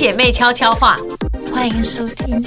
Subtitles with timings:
[0.00, 0.96] 姐妹悄悄话，
[1.52, 2.42] 欢迎收听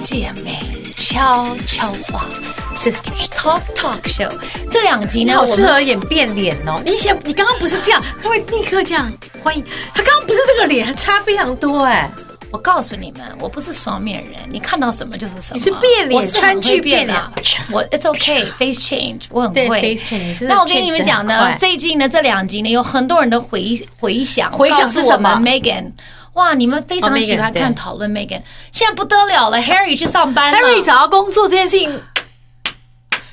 [0.00, 0.60] 姐妹
[0.96, 2.24] 悄悄话
[2.72, 4.30] Sisters Talk Talk Show。
[4.70, 6.80] 这两集呢，好适合演变脸哦。
[6.86, 9.12] 你先，你刚刚不是这样，他会立刻这样。
[9.42, 12.08] 欢迎，他刚刚不是这个脸，还差非常多哎。
[12.52, 15.56] 我告诉你们，我不是双面人，你看到什么就是什么。
[15.56, 17.20] 你是变脸，川剧变脸。
[17.72, 19.98] 我 It's okay, face change，我很会。
[20.42, 25.90] 那我跟你们讲呢，最近呢这两集呢，有很多人的回回想，回想是什么？Megan，
[26.34, 32.00] 哇，你们非常喜欢看讨论 Megan，现在不得了了，Harry 去上班了，Harry 找到工作这件事情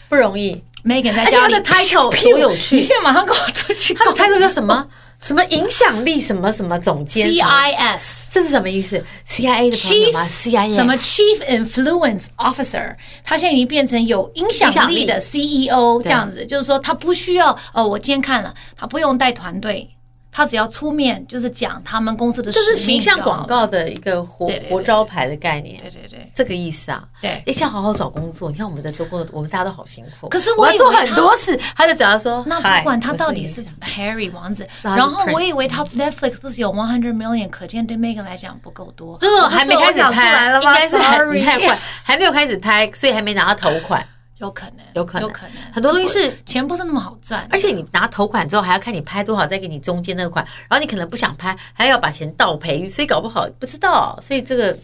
[0.10, 0.64] 不容易。
[0.84, 3.94] Megan 在家里，他的 title 多有趣，你现在马上跟我出去。
[3.94, 4.88] 他的 title 叫什么？
[5.20, 6.20] 什么影响力？
[6.20, 8.02] 什么什么总监？CIS，
[8.32, 12.96] 这是什么意思？CIA 的 Chief 什么 Chief Influence Officer？
[13.24, 17.56] 他现在已经变成有影响力的 CEO，这样子，就是说他不需要。
[17.76, 19.88] 哦，我今天看了，他不用带团队。
[20.32, 25.78] 他只要出面，就是讲他们公司的，就是形象广告的一个活活招牌的概念。
[25.82, 27.04] 对对对，这个意思啊。
[27.22, 28.50] 对，你想好好找工作。
[28.50, 30.30] 你看我们在做工作，我们大家都好辛苦。
[30.30, 39.18] 可是我，要做很多次，他就只要说，那不管他到底是 Harry 王子，然后我以为他 Netflix 不是有 one hundred million，可见对 Megan 来讲不够多。
[39.18, 44.06] 不不，还没开始拍，应该是很太快，还没有开始拍，所以还没拿到头款。
[44.42, 54.18] 有可能，有可能，有可能，很多东西是钱不是那么好赚，而且你拿头款之后还要看你拍多少，再给你中间那个款，然后你可能不想拍，还要把钱倒赔，所以搞不好不知道。
[54.22, 54.76] 所以这个，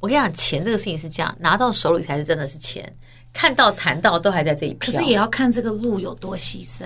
[0.00, 2.92] 我跟你讲，钱这个事情是这样，拿到手里才是真的是钱，
[3.32, 4.92] 看到谈到都还在这一片。
[4.92, 6.84] 可是也要看这个路有多牺牲。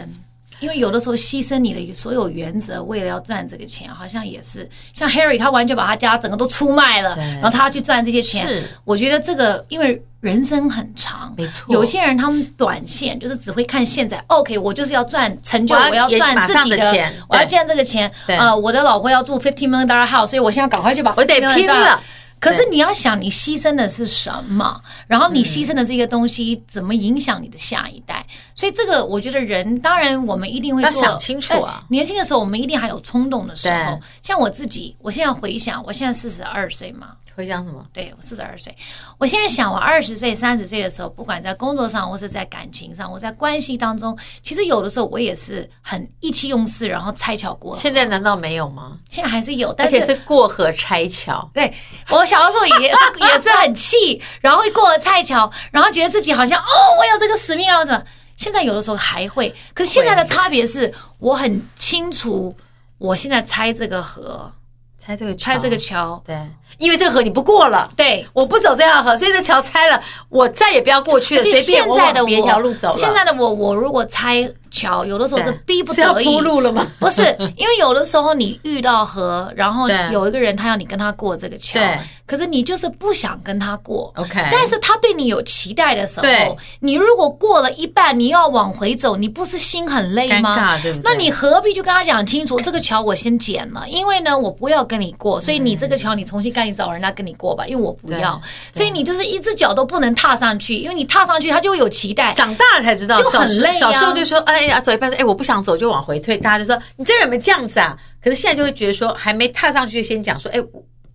[0.61, 8.47] 因为有的时候牺牲你的所有原则，为了要赚这个钱，好像也是像 Harry，他完全把他家整个都出卖了，然后他要去赚这些钱。
[8.47, 11.72] 是，我觉得这个因为人生很长，没错。
[11.72, 18.11] 有些人他们短线就是只会看现在，OK，我就是要赚成就，我要赚自己的钱，我要赚这个钱。
[18.27, 22.00] 呃，我的老婆要住 fifty million dollar house，所以我现在赶快去把我得拼了。
[22.41, 24.81] 可是你要想，你牺牲的是什么？
[25.06, 28.27] 然后你牺牲的这个东西怎么影响你的下一代？
[28.55, 31.84] 所以这个我觉得人，当然我们一定会想清楚啊。
[31.91, 34.00] 年轻的时候，我们一定还有冲动的时候。
[34.23, 37.09] 像我自己，我现在回想，我现在四十二岁嘛。
[37.35, 37.85] 回想什么？
[37.93, 38.75] 对，我四十二岁。
[39.19, 47.79] 我现在想，我二十岁、三十岁的时候，不管在工作上，或是在感情上，我在关系当中，其实有的时候我也是很意气用事，然后拆桥过河。
[47.79, 48.99] 现在难道没有吗？
[49.09, 51.49] 现在还是有，但是而且是过河拆桥。
[51.55, 51.73] 对，
[52.11, 58.03] 我小的时候也是也是很气，然后会过河拆桥，然后觉得自己好像哦，我有这个使命啊什么。
[58.37, 62.57] 现在有的时候还会，可是现在的差别是我很清楚，
[62.97, 64.51] 我现在拆这个河。
[65.00, 66.37] 拆这个拆这个桥，对，
[66.78, 72.94] 因为这个河你不过了，对，我不走这条河，所以这桥拆了，我再也不要过去了，随便我往别条路走了。
[72.94, 74.49] 现在的我，我如果拆。
[74.72, 76.87] 桥有的时候是逼不得已，是要铺路了吗？
[77.00, 77.22] 不是，
[77.56, 81.99] 因为有的时候你遇到河，然后有一个人他要你跟他过这个桥，对，
[82.31, 84.49] 可是你就是不想跟他过，OK。
[84.53, 90.79] 但是他对你有期待的时候，你如果过了一半，你要往回走，你不是心很累吗？
[90.81, 91.01] 对对？
[91.03, 98.41] 那你何必就跟他讲清楚，这个桥我先剪了，因为呢，我不要跟你过，所以你这个桥你重新赶紧找人家跟你过吧，因为我不要，
[98.73, 103.73] 所以你就是一只脚都不能踏上去，因为你踏上去他就会有期待，长大了才知道，就很累。
[103.73, 105.41] 小时候就说，哎呀，走一半，哎我。
[105.41, 107.97] 不想走就往回退，大家就说你这人怎么这样子啊？
[108.23, 110.61] 可是现在就会觉得说，还没踏上去先讲说，哎，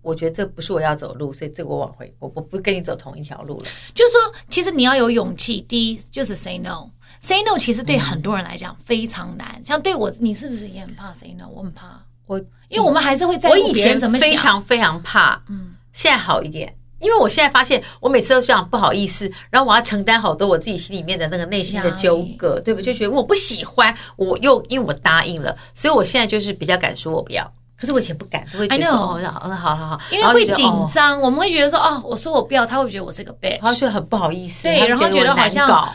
[0.06, 3.66] 我我觉得这不是我要走路，所以这个我往回，我我不跟你走同一条路了。
[3.92, 5.60] 就是说，其实你要有勇气。
[5.68, 9.60] 第一就是 say no，say no 其实对很多人来讲非常难。
[9.64, 11.48] 像对我，你是不是也很怕 say no？
[11.52, 14.30] 我很怕，我因为我们还是会在我以前怎么想。
[14.30, 16.72] 非常非常怕，嗯，现在好一点。
[17.00, 22.80] 因为我现在发现，我每次都想不好意思，然后我要承担好多我自己心里面的那个内心的纠葛，对不？
[22.80, 27.52] 就觉得我不喜欢，我又因为我答应了，所以我现在就是比较敢说我不要。
[27.78, 35.88] 可是我以前不敢，不会觉得说哦，好，好好好，因为会紧张，我们会觉得说哦，我说我不要，他会觉得我是个 bitch，他就很不好意思，对，然后觉得好像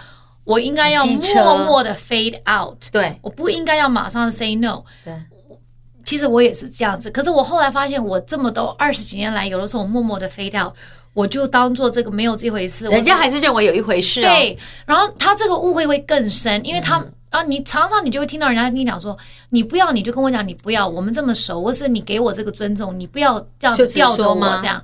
[0.43, 5.13] 我应该要默默的 fade out，对，我不应该要马上 say no，对。
[6.03, 10.73] 其实我也是这样子，可是我后来发现，我这么多二十几年来，有的时候我默默的 fade out，
[11.13, 12.87] 我就当做这个没有这回事。
[12.87, 14.19] 人家还是认为有一回事。
[14.19, 19.17] 对，然后他这个误会会更深，因为他，然后你常常你就会听到人家跟你讲说，
[19.49, 24.83] 你不要，你就跟我讲，你不要，我们这么熟，或是你给我这个尊重，你不要这样子吊着我这样。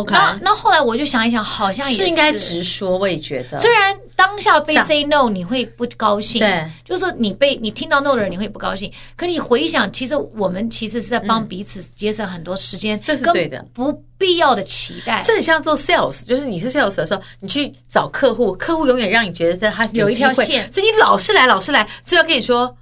[0.00, 2.98] OK，那那后来我就想一想，好像也是，是应该直说。
[2.98, 8.90] 我也觉得，虽然当下被 say no 你会不高兴，对，就是你被你听到 no 的人你会不高兴。
[9.16, 15.22] 可你回想，其实我们其实是在帮彼此节省很多时间，这是对的，不必要的期待。
[15.24, 22.76] 这很像做 sales，就是你是 sales 的时候，你去找客户，客户永远让你觉得他有一条线，所以你老是来，老是来，就要跟你说。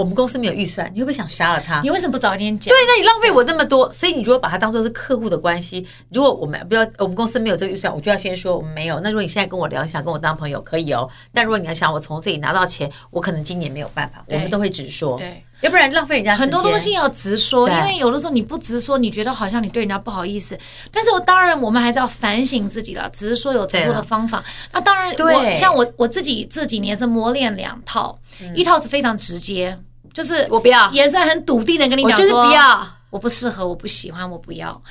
[0.00, 1.82] 我们公司没有预算，你会不会想杀了他？
[1.82, 2.72] 你为什么不早点讲？
[2.72, 8.98] 对，那你浪费我那么多，所以你如果把它当做是客户的关系，如果我们不要，我们公司没有这个预算，我就要先说我们没有。
[9.00, 11.06] 那如果你现在跟我聊，想跟我当朋友，可以哦。
[11.34, 15.18] 但如果你要想我从这里拿到钱，我可能今年没有办法，我们都会直说。
[15.18, 16.34] 对，要不然浪费人家。
[16.34, 20.58] 很多东西要直说，因为有的时候你不直说，你觉得好像你对人家不好意思。
[20.90, 23.10] 但是我当然，我们还是要反省自己了。
[23.10, 24.42] 直说有直说的方法。
[24.72, 28.18] 那当然，我像我我自己这几年是磨练两套，
[28.54, 29.76] 一套是非常直接。
[30.12, 34.82] 就是我不要，也是很笃定的跟你讲说，就是不要，我不适合，我不喜欢，我不要。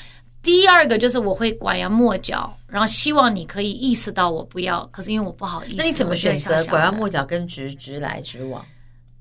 [0.41, 5.75] 第二个就是我会拐弯抹角，然后希望你可以意识到我不要，可是因为我不好意思。
[5.77, 8.65] 那你怎么选择拐弯抹角跟直直来直往？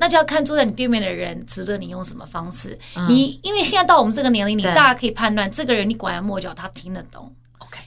[0.00, 2.79] 那就要看坐在你对面的人值得你用什么方式。
[2.94, 7.35] 嗯、你因为现在到我们这个年龄，你大家可以判断这个人你拐弯抹角他听得懂。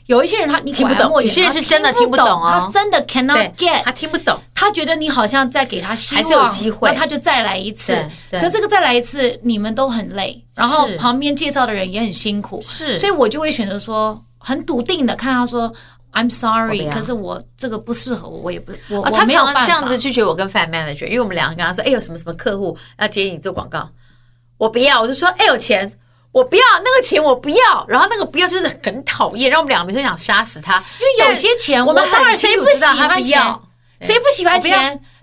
[0.08, 7.96] 有一些人他你听不懂，有些人是真的听不懂，他真的 cannot get，他听不懂，他觉得你好像在给他希望，还是有机会，那他就再来一次。
[8.32, 15.72] 可这个再来一次，你们都很累，然后旁边介绍的人也很辛苦，是，所以我就会选择说很笃定的看他说
[16.12, 19.64] I'm sorry，可是我这个不适合我，我也不我我没有办法。
[19.64, 23.90] 这样子拒绝我跟 fan manager，因为我们两个跟他说，哎有什么什么客户要接你做广告，
[24.58, 25.92] 我不要，我就说哎有钱。
[26.32, 27.86] 我不要那个钱，我不要。
[27.88, 30.82] 然后那个不要就是很讨厌，让我们两个每次想杀死他。
[31.00, 33.42] 因为有些钱，我们当然谁不喜欢钱？
[34.00, 34.72] 谁不喜欢钱？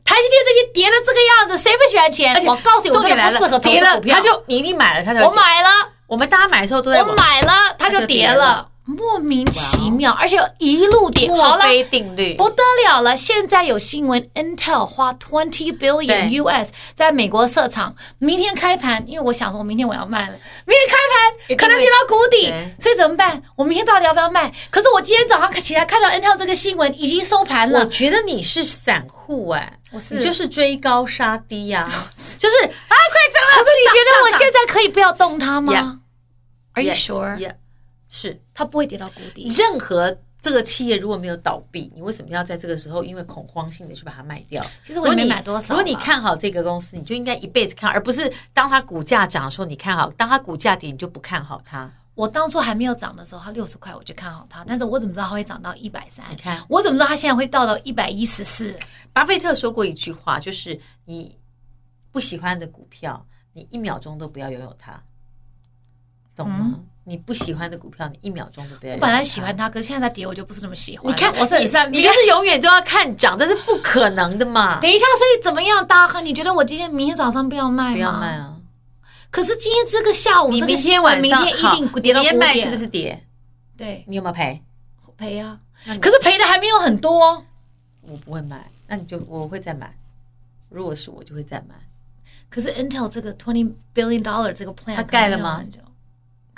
[0.04, 2.34] 台积电最近跌的这个样子，谁不喜欢钱？
[2.46, 4.16] 我告诉你，我这个不适合投资股票。
[4.16, 5.68] 他就你一定买了，他就我买了。
[6.06, 8.67] 我们大家买的时候都在我买了，他就跌了。
[8.90, 13.14] 莫名其妙，而且一路跌，墨菲定律不得了了。
[13.14, 22.50] 现在有新闻，Intel 花 twenty billion US 在美国设厂，明天开盘，因为我想说，我明天我要卖了，明天开盘可能跌到谷底，
[22.80, 23.42] 所以怎么办？
[23.56, 24.50] 我明天到底要不要卖？
[24.70, 27.80] 可是我今天早上起来看到 Intel 这个新闻已经收盘了。
[27.80, 31.86] 我觉得你是散户哎，我是你就是追高杀低呀，
[32.40, 33.52] 就是啊，快涨了！
[33.52, 36.00] 可是你觉得我现在可以不要动它吗
[36.72, 37.36] ？Are you sure？
[38.08, 39.48] 是，它不会跌到谷底。
[39.50, 44.64] 任何这个企业如果没有倒闭，你为什么要在这个时候因为恐慌性的去把它卖掉？
[44.84, 45.74] 其实我也没买多少。
[45.74, 51.90] 如果你看好这个公司，你就应该一辈子看，而不是当它股价涨的时候你看好，当它股价跌你就不看好它。
[52.14, 56.24] 我当初还没有涨的时候，它六十块我就看好它，但是我怎么知道它会涨到一百三？
[56.30, 58.76] 你看，我怎么知道它现在会到到一百一十四？
[59.12, 61.38] 巴菲特说过一句话，就是你
[62.10, 65.00] 不喜欢的股票，你一秒钟都不要拥有它，
[66.38, 66.58] 懂吗？
[66.62, 68.92] 嗯你不喜欢的股票，你一秒钟都不要。
[68.92, 71.10] 我本来喜欢它，可是现在它跌，我就不是那么喜欢。
[71.10, 71.58] 你看，我是
[71.88, 74.78] 你，就是永远都要看涨，这是不可能的嘛。
[74.78, 76.22] 等一下，所以怎么样，大亨？
[76.22, 77.92] 你觉得我今天、明天早上不要卖吗？
[77.94, 78.54] 不要卖啊！
[79.30, 82.28] 可是今天这个下午，你明天晚上，明天一定跌到谷底。
[82.28, 83.24] 明天卖是不是跌？
[83.74, 84.62] 对，你有没有赔？
[85.16, 85.58] 赔啊！
[86.02, 87.42] 可是赔的还没有很多。
[88.02, 89.96] 我不会卖，那你就我会再买。
[90.68, 91.74] 如果是我，就会再买。
[92.50, 95.64] 可是 Intel 这个 twenty billion dollar 这个 plan，它盖了吗？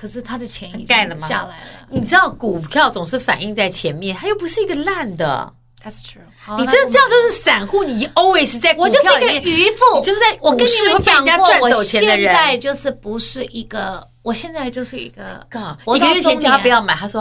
[0.01, 1.29] 可是他的钱已经盖了吗？
[1.29, 1.87] 下来了。
[1.91, 5.53] 你知道股票总是反映在前面，它又不是一个烂的。
[5.85, 6.57] That's true。
[6.57, 8.75] 你这这样就是散户，你 always 在。
[8.79, 15.47] 我就是一个渔夫，你就是在我跟你们讲过，我现在就是不是一个，我现在就是一个。
[15.95, 17.21] 一个月前叫他不要买，他说：“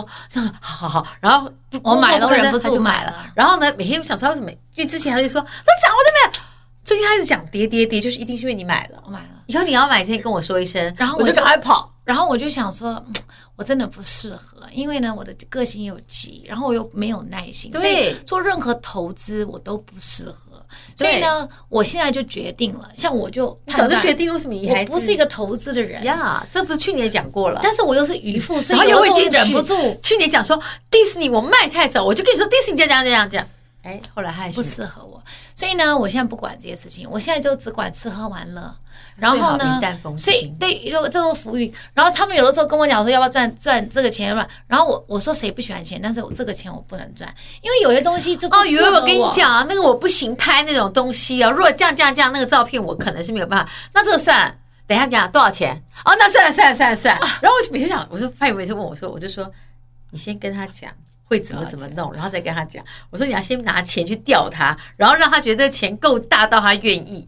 [0.62, 1.52] 好好好。”然后
[1.84, 3.30] 我买了，忍不住就买了。
[3.36, 4.50] 然后呢，每天想说为什么？
[4.76, 5.48] 因为之前他就说：“他
[5.86, 6.44] 涨我都没有。”
[6.86, 9.04] 最近他一直讲跌跌跌，就是一定是因为你买了。
[9.06, 9.26] 我买了。
[9.48, 11.89] 以后你要买，先跟我说一声，然后我就赶快跑。
[12.10, 13.00] 然后我就想说。
[13.60, 20.66] 我真的不适合，因为呢，我的个性又急，然后我又没有耐心，所以做任何投资我都不适合。
[20.96, 27.60] 所以呢，我现在就决定了，像我就早就决定为什么你还不是一个投资的人呀这不是去年讲过了？
[27.62, 29.76] 但是我又是渔夫，所以我已经忍不住。
[30.02, 30.58] 去年讲说
[30.90, 33.46] 迪士尼我卖太早，我就跟你说迪士尼这样这样这样。
[33.84, 35.22] 哎，后来还是不适合我，
[35.56, 38.76] 所以呢，我现在不管这些事情，我现在就只管吃喝玩乐。
[39.16, 39.82] 然后呢？
[40.18, 41.72] 所以对，有这种浮云。
[41.94, 44.48] 然后他们有的时候跟我讲说，要不要赚赚这个钱嘛？
[44.66, 46.00] 然后我我说谁不喜欢钱？
[46.02, 49.02] 但是我这个钱我不能赚，因为有些东西就不适合我。
[49.06, 51.50] 跟你讲啊，那个我不行拍那种东西啊。
[51.52, 53.70] 如果这样这样这样，那个照片我可能是没有办法。
[53.94, 54.56] 那这个算了，
[54.88, 55.76] 等一下讲多少钱？
[56.06, 57.28] 哦，那算了算了算了算了。
[57.42, 59.52] 然后我每次想，我说他有每次问我说，我就说
[60.12, 60.92] 你先跟他讲
[61.30, 62.84] 会怎么怎么弄，然后再跟他讲。
[63.12, 67.26] 我说你要先拿钱去钓他，然后让他觉得钱够大到他愿意。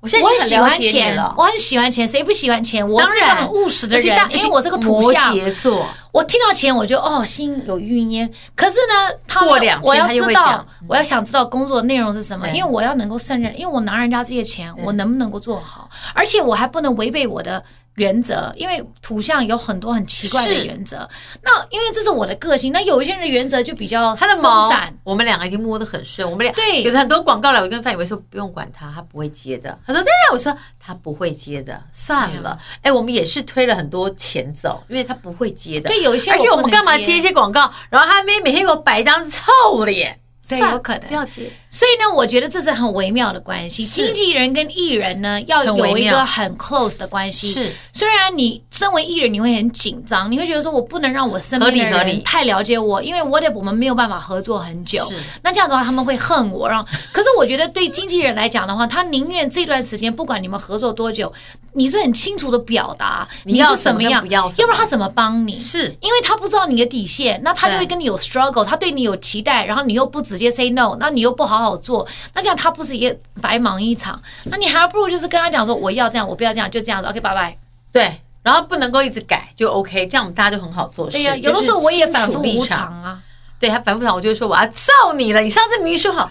[0.00, 2.88] 我现在很喜欢钱，我很喜欢钱，谁不喜欢钱？
[2.88, 8.32] 我是一个很务实的人，因为我是个土羯座，我听到钱我就哦心有余烟。
[8.54, 15.90] 可是呢，他过两天他又会讲，我要想知道工作的内容是什么，因为我要能够胜任，因为我拿人家这些钱，我能不能够做好？
[16.14, 17.62] 而且我还不能违背我的
[18.00, 21.06] 原则，因为图像有很多很奇怪的原则。
[21.42, 24.28] 那因为这是我的个性，那有一些人的原则就比较松散。
[24.28, 24.70] 他的毛，
[25.04, 26.28] 我们两个已经摸得很顺。
[26.28, 29.78] 我们俩对，有很多广告来，我跟范以为说不用管他，他不会接的。
[29.86, 32.58] 他说：“对呀。”我说：“他不会接的，算了。
[32.76, 35.88] 哎”哎，我们也是推了很多钱走，因为他不会接的。
[35.90, 40.18] 对，有一些，而且我们干嘛接一些广告，然后他每每天给我摆一张臭脸。
[40.48, 41.48] 对，有可能不要接。
[41.70, 43.84] 所以呢，我觉得这是很微妙的关系。
[43.84, 47.52] 经纪人跟艺人呢，要有一个很 close 的关系。
[47.52, 55.04] 是，虽然你身为艺人，你会很紧张，你会觉得说我不能让我身边的人太了解我，因为 what if 我们没有办法合作很久？
[55.08, 56.68] 是，那这样子的话，他们会恨我。
[56.68, 61.32] 然后， 可是我觉得对经纪人来讲的话，他宁愿这段时间不管你们合作多久，
[61.72, 65.56] 你是很清楚的表达你要什么样，要不然他怎么帮你？
[65.56, 72.06] 是因为他不知道你的底线，那他就会跟你有 struggle，他对你有期待，然后你又不直接 say no，那你又不好好好做。
[72.34, 74.20] 那这样他不是也白忙一场？
[74.44, 77.08] 那你还不如就是跟他讲说，我要这样，我不要这样，就这样子。
[77.08, 77.56] OK，拜拜。
[77.92, 81.12] 对，然后不能够一直改，就 OK，这样我们大家就很好做事。
[81.12, 83.20] 对呀、啊，有的时候我也反复无常啊。
[83.58, 85.40] 对他反复无常，我就会说我要揍你了。
[85.40, 86.30] 你上次明明说好，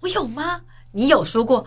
[0.00, 0.60] 我有吗？
[0.92, 1.64] 你有说过？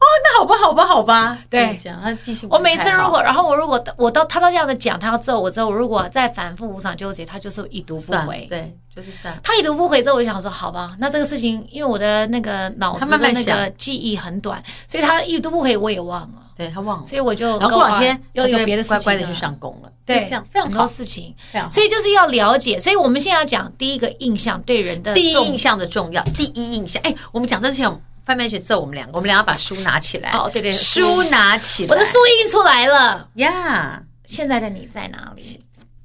[0.00, 1.38] 哦，那好吧，好吧，好吧。
[1.50, 2.48] 对，这样他记性。
[2.50, 8.46] 我每次如果，然后我如果我到他都这样子讲，他要揍我之后，我如果再反复无常纠结，他就是已读不回。
[8.48, 8.76] 对。
[8.96, 16.34] 就是这样，他已读不回之后，我就想说，好吧，那这个事情，因为我的那个脑子的那个记忆很短，所以他已读不回，我也忘了。
[16.56, 19.88] 对他忘了，所以我就然后过两天又有别的事情，乖乖的去上工了。
[20.04, 21.32] 对，这样非常很多事情，
[21.70, 22.80] 所以就是要了解。
[22.80, 27.00] 所以我们现在要讲第一个印象对人的第一印象的重要，第一印象。
[27.04, 30.32] 哎，我们讲这之前，范妹去揍我们两个，我们俩要把书拿起来。
[30.32, 34.02] 哦，对对，书拿起来，我的书印出来了呀。
[34.26, 35.64] 现在的你在哪里？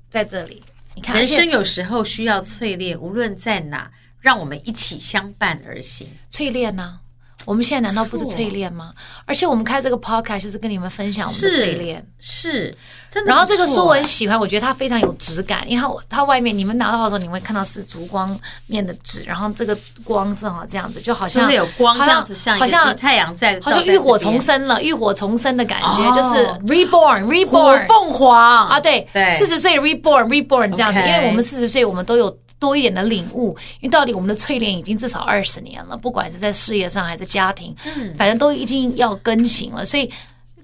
[0.09, 0.63] 在这里。
[0.95, 6.07] 你看，人生有时候需要淬炼，无论在哪，让我们一起相伴而行。
[6.31, 6.97] 淬炼呢？
[7.45, 8.93] 我们现在难道不是淬炼吗？
[9.25, 12.75] 而且我们开这个 podcast 就是跟你们分享我们的淬炼，是
[13.09, 13.29] 真的。
[13.29, 32.37] 然后这个书我很喜欢，我觉得它非常有质感，因为它它外面你们拿到的时候，你会看到是烛光面的纸，然后这个光正好这样子，就好像有光这样子，像好像太阳在，好像浴火重生了，浴火重生的感觉，就是 reborn reborn 凤凰啊，对对，四十岁 reborn reborn 这样子，因为我们四十岁，我们都有。
[32.63, 33.49] 多一点的领悟，
[33.81, 40.09] 因为到底我们的淬炼已经至少二十年了，不管是在事业上还是家庭，嗯，反正都已经要更新了，所以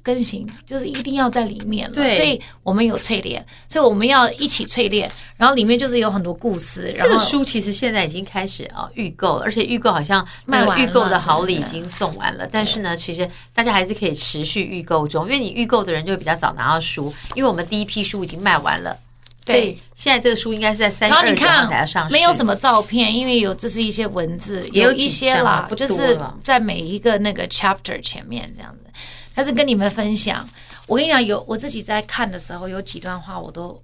[0.01, 1.93] 更新就是一定要在里面了。
[1.93, 5.11] 对，所以我们有淬炼，所以我们要一起淬炼。
[5.35, 6.93] 然后里面就是有很多故事。
[6.97, 12.47] 然后这个书其实现在已经开始啊预购了，而且预购好像卖完预购的好礼已经送完了。
[12.49, 18.97] 但是呢，其实大家还是可以持续预购中，因为你预购的人就会比较早拿到书，因为我们第一批书已经卖完了。
[19.45, 22.13] 对，现在这个书应该是在三月二十号才上市。
[22.13, 28.91] 没有什么照片，因为有这是一些文字，也有一些啦，就是在每一个那个 chapter 前面这样子。
[29.33, 30.47] 但是跟你们分享，
[30.85, 33.81] 我跟你讲，有我自己在看的时候，有几段话我都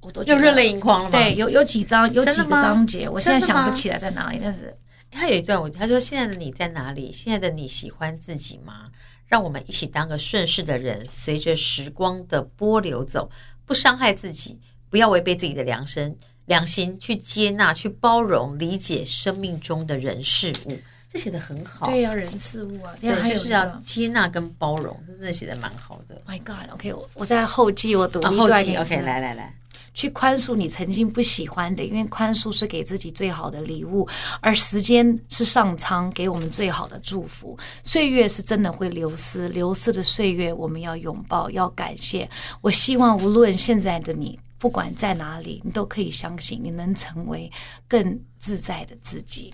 [0.00, 1.10] 我都就热泪盈眶了。
[1.10, 4.38] 对，有有几章，有几个章节，我现在想不起来在哪里。
[4.42, 4.74] 但是
[5.10, 7.12] 他有一段，我他说：“现在的你在哪里？
[7.12, 8.86] 现在的你喜欢自己吗？
[9.26, 13.28] 让我们一起当个顺势的人，随着时光的波流走，
[13.66, 14.58] 不伤害自己。”
[14.92, 21.86] 不要违背自己的良心，良心去接纳、去包容、理解生命中的人事物，这写的很好。
[21.86, 26.20] 对呀，人事物啊，对，就是要接纳跟包容，真的写的蛮好的。
[26.28, 28.36] My God，OK，我我在后记我读一段。
[28.36, 29.54] 后记，OK，来来来，
[29.94, 34.06] 去宽恕你曾经不喜欢的，因为宽恕是给自己最好的礼物，
[34.42, 37.58] 而时间是上苍给我们最好的祝福。
[37.82, 42.28] 岁月是真的会流失，流逝的岁月我们要拥抱，要感谢。
[42.60, 44.38] 我希望无论现在的你。
[44.62, 47.50] 不管在哪里，你都可以相信你能成为
[47.88, 49.52] 更自在的自己。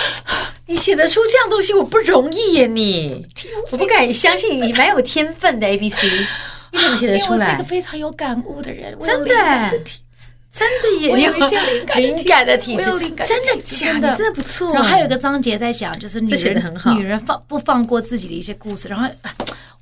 [0.64, 2.66] 你写得出这样东西，我不容易耶！
[2.66, 3.26] 你，
[3.70, 5.66] 我不敢相信你蛮有天分的。
[5.66, 6.08] A B C，
[6.72, 7.36] 你怎么写得出来？
[7.36, 9.70] 因为我是一个非常有感悟的人，真的，
[10.50, 11.10] 真的耶！
[11.10, 14.16] 我有一些灵感灵感的体质，真的假的？
[14.16, 14.72] 真的不错。
[14.72, 18.88] 然后还有一个章节在讲，就是女人女人放不放过自己的一些故事。
[18.88, 19.06] 然后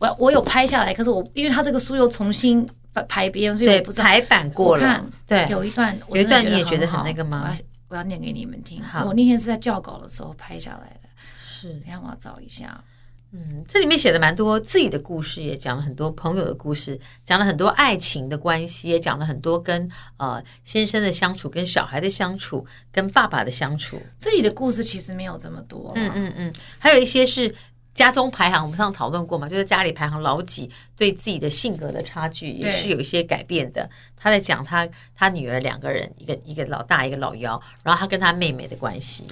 [0.01, 2.69] 我我有拍下来，可是我因为他这个书又重新。
[3.09, 5.05] 排编，所以我不知道排版过了。
[5.27, 7.45] 对，有一段，有一段你也觉得很那个吗？
[7.49, 8.83] 我要我要念给你们听。
[8.83, 11.09] 好，我那天是在校稿的时候拍下来的。
[11.39, 12.83] 是，等下我要找一下。
[13.31, 24.01] 嗯，这里面写的蛮多自己的故事，也讲了很多朋友的故事，讲了很多爱情的关系，也讲了很多跟呃先生的相处、跟小孩的相处、跟爸爸的相处。
[24.17, 25.93] 自己的故事其实没有这么多。
[25.95, 27.55] 嗯嗯嗯，还有一些是。
[27.99, 33.91] 家中排行，我们上次讨论过嘛，就是家里排行老几，对自己的性格的差距也是有一些改变的。
[34.17, 39.27] 他在讲他他女儿两个人，一个一个老大，一个老幺，然后他跟他妹妹的关系。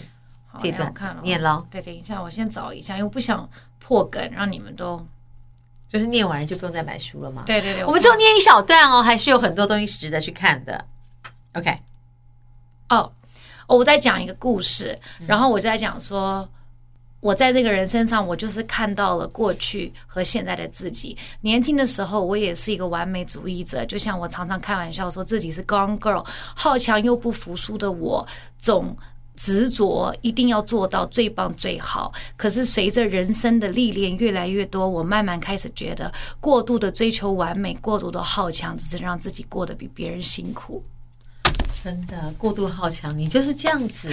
[0.48, 1.64] 好这段看了，念了。
[1.70, 5.00] 对，等一下，我先找一下，因为我不想破梗，让你们都
[5.88, 7.44] 就是念完就不用再买书了吗？
[7.46, 10.84] 对对对，我们只有念一小段哦，还是有很多东西是值得去看的。
[11.52, 11.78] OK，
[12.88, 13.12] 哦，
[13.68, 16.48] 我在讲一个故事，然后我就在讲说。
[17.20, 21.16] 我在这个人身上，我就是看到了过去和现在的自己。
[21.40, 28.24] 年轻的时候，我也是一个完美主义者，就像我常常开玩笑说自己是 Gone Girl，好强又不服输的我，
[28.58, 28.96] 总
[29.34, 32.12] 执着一定要做到最棒最好。
[32.36, 40.84] 可是随着人生的历练越来越多，我慢慢开始觉得，过度的追求完美，过度的好强，只是让自己过得比别人辛苦。
[41.82, 44.10] 真的，过度好强，你就是这样子。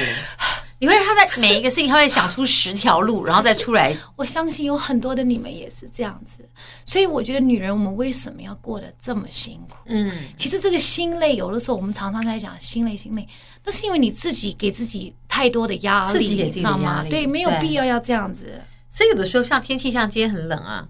[0.84, 3.96] 因为他在每一个事情，他会想出十条路，然后再出来。
[4.18, 6.48] 我相信有很多的你们也是这样子，
[6.86, 9.78] 所以我觉得女人，我们为什么要过得这么辛苦？
[9.86, 13.26] 嗯，其实这个心累，有的时候我们常常在讲心累，心累，
[13.64, 17.06] 那是因为你自己给自己太多的压力，自己给自己的压力，你知道吗？
[17.10, 18.62] 对，没有必要要这样子。
[18.90, 20.86] 所以有的时候，像天气像今天很冷啊，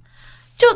[0.57, 0.67] 就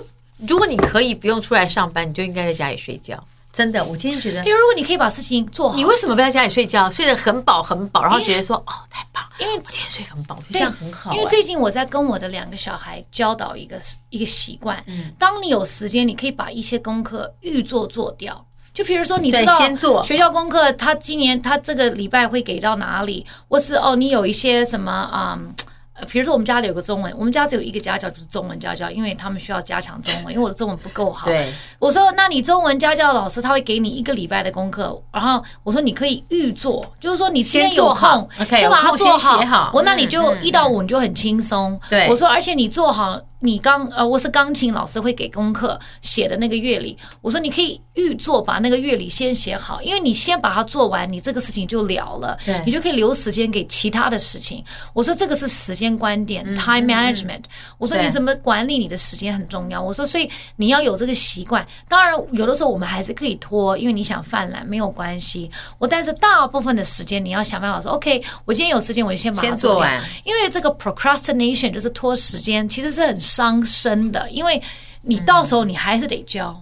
[0.47, 3.21] 如果你可以不用出来上班，你就应该在家里睡觉。
[3.51, 6.91] 真的，我今天觉得，比如如果你可以把事情做好，你为什么不在家里睡觉？
[6.91, 11.13] 睡得很饱很饱，然后觉得说哦，太棒，因为今天睡很饱，就这样很好。
[11.13, 18.45] 因为最近我在跟我的两个小孩教导一个一个习惯，嗯，当你有时间，你可以把一些功课预做做掉。
[18.73, 23.25] 就比如说，你知道先做学校功课，他今年他这个礼拜会给到哪里？
[23.49, 25.35] 或是哦，你有一些什么啊？
[25.39, 25.51] 嗯
[25.99, 31.25] 呃，比如说我们家里有个中文，我们家只有一个家教，就是中文家教，因为他们需要加强中文，因为我的中文不够好。
[31.25, 39.71] 对，我说，那你中文家教老师他会给你一个礼拜的功课，然后我说你可以预做，就是说你先有空，先把它做好。
[39.73, 41.79] 我那你就一到五你就很轻松。
[41.89, 43.19] 对，我说，而且你做好。
[43.39, 54.63] 你刚呃，我是钢琴老师会给功课写的那个乐理，我说你可以预做，把那个乐理先写好，因为你先把它做完，你这个事情就了了，对，你就可以留时间给其他的事情。
[54.91, 57.44] 我说这个是时间观点，嗯，time management。
[57.77, 59.79] 我说你怎么管理你的时间很重要。
[59.79, 61.63] 我说所以你要有这个习惯。
[61.88, 65.51] 当然有的时候我们还是可以拖，因为你想犯懒没有关系。
[65.77, 73.15] 我但是大部分的时间你要想办法说，OK，我今天有时间我就先把它做，做完，因为这个 procrastination 就是拖时间，其实是很。
[73.38, 74.60] 伤身的，因为
[75.04, 76.60] 你到时候你还是得交，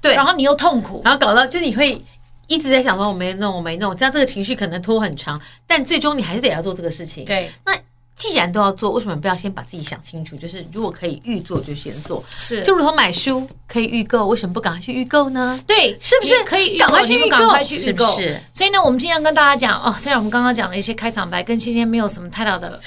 [0.00, 2.02] 对，然后你又痛苦，然后搞到就你会
[2.46, 7.26] 一直在想说我没弄，我没弄，这样这个情绪可能拖很长，但最终你还是得要做这个事情。
[7.26, 7.76] 对，那
[8.16, 10.34] 既然都要做，为什么不要先把自己想清楚？
[10.34, 15.60] 就是如果可以预做就先做，是就如同买书可以预购，为什么不赶快去预购呢？
[15.66, 17.36] 对，是不是可以赶快去预购？
[17.36, 18.04] 赶快去预购。
[18.16, 22.80] 是，是，所以呢，我们今天跟大家讲哦，虽然我们刚刚讲了一些开场白，跟今天没有什么太大的。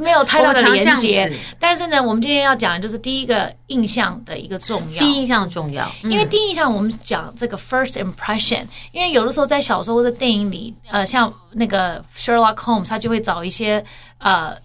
[0.00, 4.98] 没有太大的连接，但是呢，我们今天要讲的就是第一个印象的一个重要。
[5.00, 13.84] 第一印象重要，因为第一印象我们讲这个 first impression，因为有的时候在小说或者电影里，呃，像那个 Sherlock Holmes，他就会找一些
[14.18, 14.56] 呃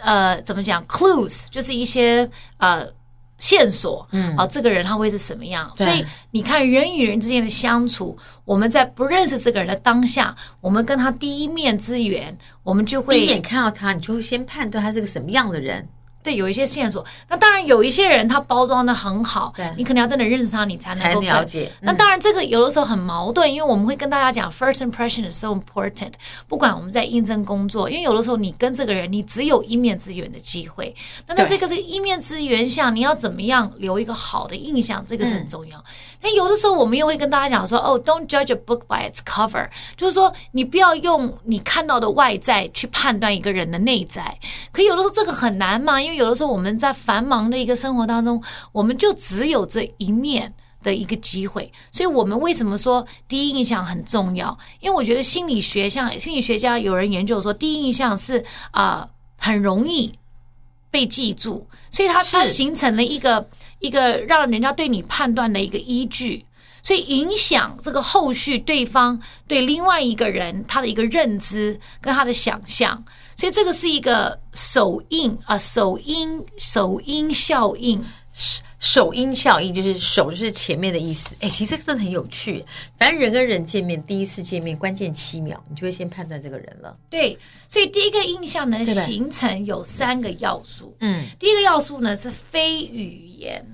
[0.00, 2.86] 呃怎么讲 clues，就是一些呃。
[3.42, 5.68] 线索，嗯，啊，这个人他会是什么样？
[5.76, 15.88] 所以你看，人与人之间的相处，我们在不认识这个人的当下，我们跟他第一面之缘，我们就会第一眼看到他，你就会先判断他是个什么样的人。
[16.22, 17.04] 对，有一些线索。
[17.28, 21.70] 那当然，有一些人他包装的很好，对，你可能要真的认识他，你才能够了解。
[21.80, 26.12] 那当然，这个有的时候很矛盾，因为我们会跟大家讲，first impression is so important。
[26.48, 30.94] 不管我们在应征工作，因为有的时候你跟这个人，你只有一面之缘的机会。
[31.26, 35.82] 那在这个这个一面之缘下，你要怎么样留一个好的印象，这个是很重要。
[36.20, 44.38] 那有的时候我们又会跟大家讲说，哦，don't judge a book by its cover，就是说你不要用你看到的外在去判断一个人的内在。
[44.70, 54.56] 可有的时候这个很难嘛，因为有的时候我们在繁忙的一个生活当中，我们就只有这一面的一个机会，所以我们为什么说第一印象很重要？
[54.80, 60.12] 因为我觉得心理学，像心理学家有人研究说，第一印象是啊、很容易
[60.90, 63.48] 被记住，所以它它形成了一个
[63.78, 66.44] 一个让人家对你判断的一个依据，
[66.82, 73.02] 所以影响这个后续对方对另外一个人他的一个认知跟他的想象。
[73.34, 78.00] 所以这个是一个首印啊，首因首因效应，
[78.78, 81.34] 首因效应就是首就是前面的意思。
[81.40, 82.64] 哎，其实这个真的很有趣。
[82.98, 86.96] 反正人跟人见面，第一次见面关键七秒，你就会先判断这个人了。
[87.10, 87.36] 对，
[87.68, 90.94] 所以第一个印象呢，形成有三个要素。
[91.00, 93.64] 嗯，第一个要素呢是非语言。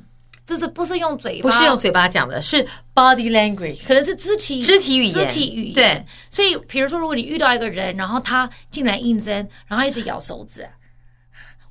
[0.48, 5.74] 就是不是用嘴巴，不是用嘴巴讲的，是 body language，可能是肢体肢体语言，肢体语言。
[5.74, 10.66] 对，所以比如说，如果你遇到一个人，然后他进来应征，然后一直咬手指，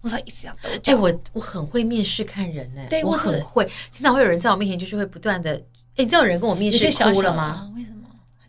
[0.01, 0.69] 我说一直咬抖。
[0.83, 3.67] 哎，我我很会面试看人呢，对我很会。
[3.89, 5.55] 经常会有人在我面前，就是会不断的，
[5.95, 7.67] 哎，你知道有人跟我面试哭了吗？
[7.75, 7.96] 为什么？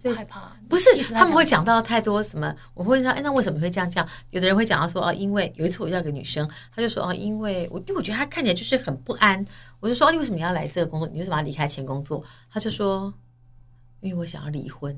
[0.02, 0.52] 就害怕。
[0.68, 4.08] 不是他们会讲到太多什么，我会说，哎，那为什么会这样这样？
[4.30, 9.44] 有的人会讲到说，哦，因为有一次我遇到一个女生，她就说，哦，因为我因为我觉得她看起来就是很不安，
[9.80, 11.08] 我就说，哦，你为什么你要来这个工作？
[11.08, 12.24] 你为什么要离开前工作？
[12.52, 13.12] 她就说，
[14.00, 14.96] 因为我想要离婚。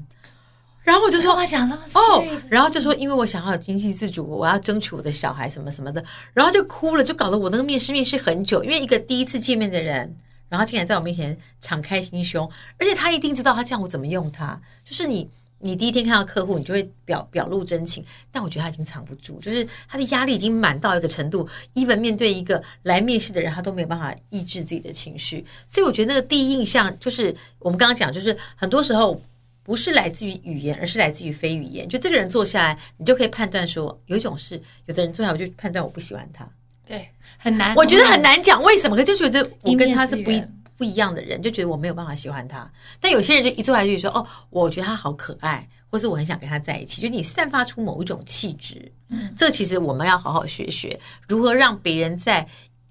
[0.83, 10.17] 然后我就说，我想这么哦，然后就说，因为我想要有经济自主，我要争取我的小孩什么什么的，然后就哭了，就搞得我那个面试面试很久，因为一个第一次见面的人，
[10.51, 15.27] 然后竟然在我面前敞开心胸，而且他一定知道他这样我怎么用他，就是你
[15.61, 29.19] 你第一天看到客户，你就会表表露真情，但我觉得他已经藏不住，就是他的压力已经满到一个程度，even 面对一个来面试的人，他都没有办法抑制自己的情绪，所以我觉得那个第一印象就是我们刚刚讲，就是很多时候。
[29.63, 31.89] 不是来自于语言，而是来自于非语言。
[31.89, 36.49] 就这个人坐下来，你就可以判断说，有一种是，有的人坐下来，我就判断我不喜欢他。
[36.91, 40.43] 对，很难，我觉得很难讲为什么，可就觉得我跟他是不一
[40.77, 42.69] 不一样的人，就觉得我没有办法喜欢他。
[42.99, 47.01] 但有些人就一坐下去说，哦，我觉得他好可爱，或是我很想跟他在一起。
[47.01, 50.99] 就你散发出某一种气质，嗯，这其实我们要好好学学，
[51.29, 52.45] 如何让别人在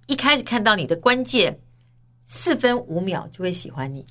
[0.08, 1.60] 一开始看到你的关键
[2.26, 4.06] 四分五秒就会喜欢你。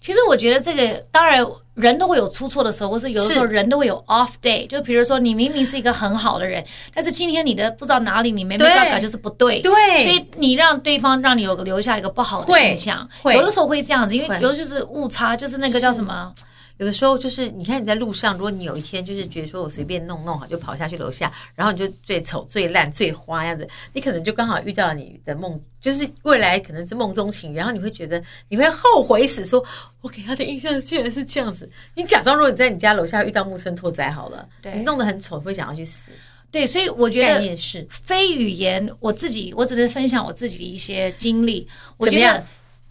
[0.00, 1.46] 其实我觉得这个当然
[1.78, 4.66] 人都会有出错的时候，或是有的时候人都会有 off day。
[4.66, 6.62] 就比如说你明明是一个很好的人，
[6.92, 13.08] 但是今天你的不知道哪里你没没搞搞就是不对，对，所以你让对方让你有个留下一个不好的印象。
[13.24, 16.34] 有的时候会这样子，因为有的就是误差，就是那个叫什么？
[16.78, 29.62] 有的时候就是，你看你在路上，如果你有一天就是觉得说我随便弄弄好就跑下去楼下，然后你就最丑、最烂、最花样子，你可能就刚好遇到了你的梦，就是未来可能是梦中情，然后你会觉得你会后悔死，说
[30.00, 31.68] 我给他的印象竟然是这样子。
[31.94, 36.12] 你假装如果你在你家楼下遇到木村拓哉好了，对，你弄得很丑，会想要去死。
[36.50, 42.46] 对，所以我觉得概念是非语言，我自己我只是分享我自己的一些经历，我觉得。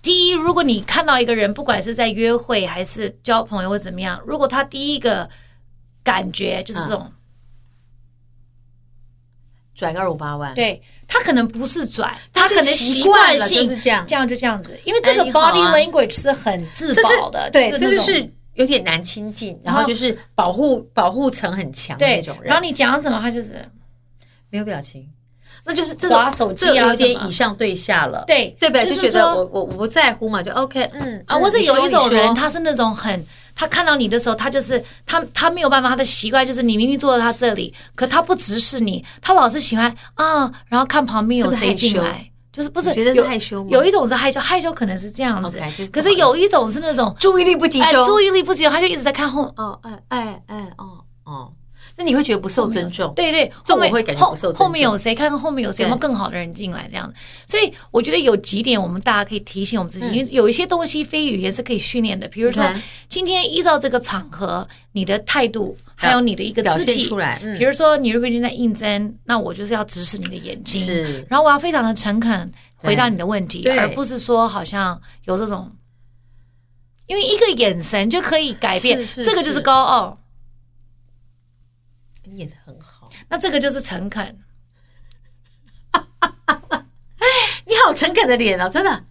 [0.08, 5.30] 第一，如果你看到一个人，不管是在约会还是交朋友或怎么样，如果他第一个
[6.02, 7.12] 感觉就是这种
[9.76, 23.70] 转个二五八万，对，他可能不是转，他可能习惯性就是这样，这样就这样子，因为这个 body language 是很自保的，对，这就是有点难亲近，然后就是保护保护层很强的那种人，然后你讲什么，他就是
[24.50, 25.06] 没有表情。
[25.68, 28.86] 那就是这种手机有点以上对下了，对对不对？
[28.86, 31.38] 就觉得我我我不在乎嘛，就 OK，嗯啊。
[31.38, 33.22] 或者有一种人，他是那种很，
[33.54, 43.70] 他看到你的时候，他就是他他没有办法，他的习惯就是你明明坐在他这里，可他不直视你，他老是喜欢啊，然后看旁边有谁进来，就是不是觉得是害羞吗？
[43.70, 45.60] 有一种是害羞，害羞可能是这样子，
[45.92, 51.52] 可是有一种是那种注意力不集中，注意力不集中，他就一直在看后哦，哎哎哎，哦哦。
[52.00, 53.12] 那你会觉得不受尊重？
[53.16, 54.68] 对对，后面会感觉不受尊重。
[54.68, 55.16] 后面有谁？
[55.16, 55.82] 看看后面有谁？
[55.82, 56.88] 有没有更好的人进来？
[56.88, 57.16] 这样子，
[57.48, 62.28] 所以我觉得有几点我们大家可以提醒我们自己，因为有一些东西非语言是可以训练的。
[62.28, 62.64] 比如说，
[63.10, 67.42] 今天依照这个场合，你的态度还有你的一个肢体出来。
[67.58, 75.72] 比如说，你如果今天在应征，那我就是要直视你的眼睛，是，然后我要非常的诚恳回答你的问题，而不是说好像有这种，
[77.08, 80.20] 因为一个眼神就可以改变，这个就是高傲。
[82.30, 84.40] 你演得很好，那这个就是诚恳。
[87.66, 89.04] 你好诚恳的脸哦，真的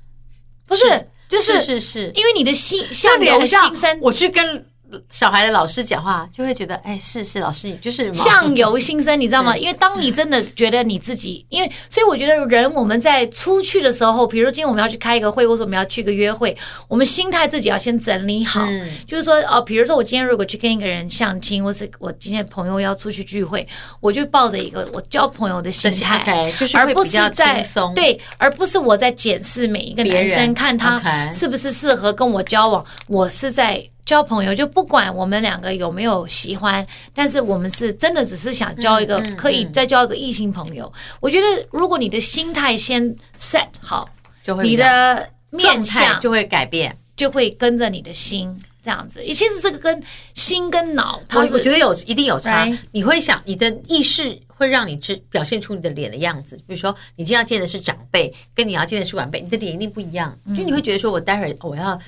[0.66, 4.70] 不是，就是是是，因为你的心相由心生，我去跟。
[5.10, 9.56] 小孩的老师讲话就会觉得，哎，是是，老师你就是相由心生，你知道吗？
[9.56, 16.56] 因为当你真的觉得你自己，因为所以我觉得人我们在出去的时候，比如说今天我们要去开一个会，或者我们要去一个约会，
[16.88, 18.64] 我们心态自己要先整理好。
[19.06, 23.66] 就是说，哦，比如说我今天如果去跟一个人相亲，或是我今天朋友要出去聚会，
[24.00, 32.84] 我就抱着一个我交朋友的心态，就是而不是在对，而不是我在检视每一个男生，看他是不是适合跟我交往。
[33.08, 33.84] 我是在。
[34.06, 40.90] 交朋友就不管我们两个有没有喜欢，但是我们是真的只是想交一个可以再交一个异性朋友。
[41.20, 44.08] 我觉得如果你的心态先 set 好，
[44.44, 49.20] 就会你的面相就会改变，就会跟着你的心这样子。
[49.24, 50.00] 其实这个跟
[50.34, 52.64] 心跟脑，我我觉得有一定有差。
[52.92, 56.54] 你会想你的意识会让你只表现出你的脸的样子。
[56.68, 60.32] 比如说你今天要见的是长辈，跟你要见的是晚辈，你的脸一定不一样。
[60.56, 61.98] 就你会觉得说我待会儿我要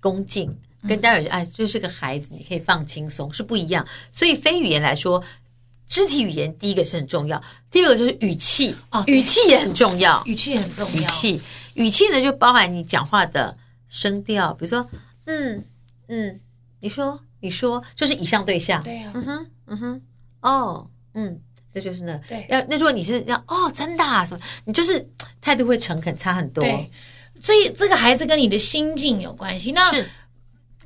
[0.00, 0.50] 恭敬。
[0.88, 3.86] 跟待会儿哎，就是个孩子，你可以放轻松，是不一样。
[4.12, 5.22] 所以非语言来说，
[5.86, 11.00] 肢体语言第一个是很重要，第二个就是语气啊，语气也很重要，语气也很重要。
[11.00, 11.40] 语气，
[11.74, 13.56] 语气呢就包含你讲话的
[13.88, 14.88] 声调，比如说，
[15.26, 15.64] 嗯
[16.08, 16.40] 嗯，
[16.80, 20.02] 你说你说，就是以上对象，对呀，嗯哼嗯哼，
[20.40, 21.40] 哦，嗯，
[21.72, 22.46] 这就是那对。
[22.50, 25.06] 要那如果你是要哦，真的啊什么，你就是
[25.40, 26.62] 态度会诚恳差很多。
[26.62, 26.90] 对，
[27.38, 29.72] 所以这个还是跟你的心境有关系。
[29.72, 30.06] 那是。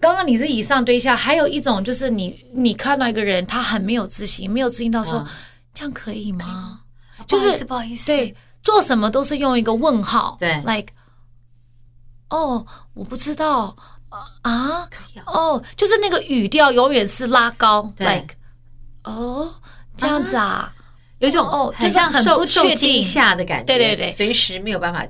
[0.01, 5.27] 刚刚你是以上对下，还有一种就是你你看到一个人，他很没有自信，没有自信到说
[5.75, 6.81] 这样可以吗？
[7.27, 10.93] 就是不好意思，对，做什么都是用一个问号，对，like，
[12.31, 13.77] 哦，我不知道
[14.43, 14.89] 啊，
[15.27, 18.35] 哦，就是那个语调永远是拉高，like，
[19.05, 19.53] 哦，
[19.97, 20.73] 这样子啊，
[21.19, 23.03] 有一种哦，就像很不确定。
[23.03, 25.05] 下的感觉，对对对，随时没有办法。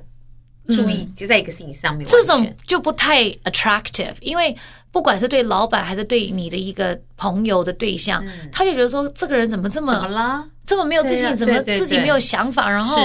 [0.75, 4.55] 注意，就在一个事情上面，这种就不太 attractive，因为
[4.91, 12.97] 不管是对老板还是对你的一个朋友的对象，他就觉得说这个人怎么这么怎么了，这么没有自信，怎么自己没有想法，然后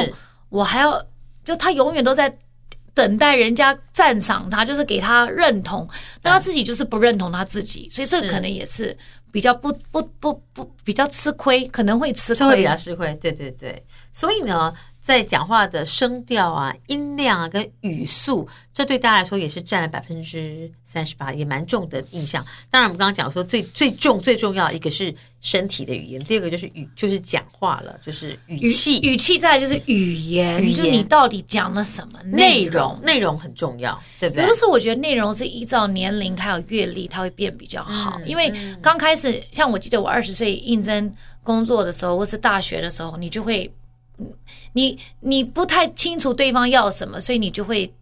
[0.51, 1.03] 我还要
[1.45, 2.35] 就他永远都在
[2.93, 5.89] 等待人家赞赏他，就是给他认同，
[6.23, 8.97] 那他自己就是不认同他自己，所以这可能也是
[9.33, 14.73] 比较不不不不比较吃亏，可能会吃亏，会比较吃亏，对对对，所以呢。
[15.05, 22.43] 在讲话的声调啊、音量啊跟语速，这对大家来说也是占了百分之三十八，也蛮重的印象。
[22.71, 32.65] 当然，我们刚刚讲说最最重、最重要一个是身体的语言，第二个就是语，就是讲话了，就是语气、语气，再来就是语言，语言就你到底讲了什么内容？
[32.65, 34.43] 内容，内容很重要，对不对？
[34.43, 38.19] 有的时候我觉得内容是依照年龄还有阅历，它会变比较好。
[38.23, 43.71] 嗯、因为刚开始，像我记得我二十岁应征工作的时候，或是大学的时候，你就会。
[44.73, 47.93] 你你不太清楚对方要什么，所以你就会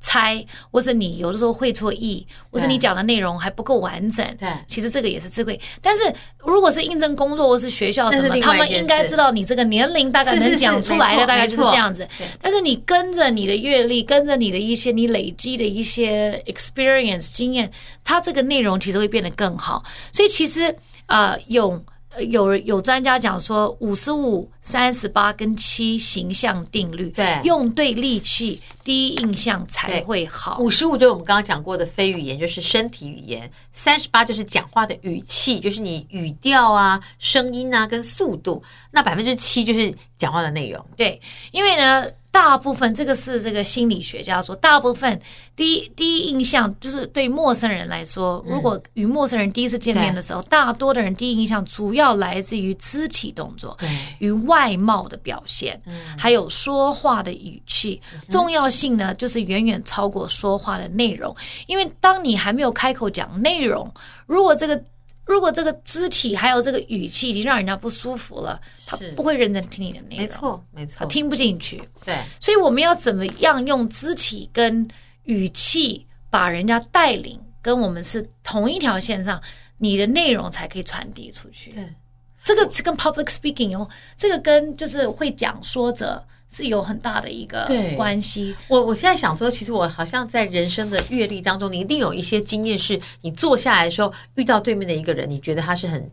[0.00, 4.26] 猜，或是你有的时候会错意，或是你讲的内容还不够完整。
[4.36, 5.58] 对，其实这个也是智慧。
[5.80, 6.02] 但是
[6.38, 12.08] 如果是应征工作或是学校什么，他们应该知道你这个年龄大概能讲出来的，大概就是这样子。
[12.40, 17.70] 但是你跟着你的阅历，跟着你的一些你累积的一些 experience 经验，
[18.02, 19.84] 它这个内容其实会变得更好。
[20.12, 20.74] 所以其实
[21.06, 21.80] 呃用。
[22.28, 30.58] 有有专家讲说，五十五、三十八跟七形象定律，对，用对力气，第一印象才会好。
[30.58, 38.62] 五十五就是我们刚刚讲过的非语言，就是身体语言；三十八就是讲话的语气，就是你语调啊、声音啊跟速度。
[38.90, 40.84] 那百分之七就是讲话的内容。
[40.96, 41.20] 对，
[41.50, 42.06] 因为呢。
[42.32, 45.20] 大部分这个是这个心理学家说，大部分
[45.54, 55.80] 第一第一印象就是对陌生人来说，如果与陌生人第一次见面的时候，大多的人第一印象主要来自于肢体动作，对，与外貌的表现，
[56.16, 63.92] 还有说话的语气，重要性呢就是远远超过说话的内容，因为当你还没有开口讲内容，
[64.26, 64.82] 如果这个。
[65.24, 70.18] 如果这个肢体还有这个语气已经让人家不舒服了，他不会认真听你的内容。
[70.18, 71.82] 没错，没错，他听不进去。
[72.04, 74.86] 对，所以我们要怎么样用肢体跟
[75.22, 79.40] 语气把人家带领，跟我们是同一条线上，
[79.78, 81.70] 你的内容才可以传递出去。
[81.70, 81.94] 对，
[82.42, 86.22] 这个是跟 public speaking 哦，这个跟就是会讲说者。
[86.52, 88.54] 是有很大的一个关系。
[88.68, 96.10] 我我现在想说，其实我好像在人生的阅历当中，你一定有一些经验，是你坐下来的时候遇到对面的一个人，你觉得他是很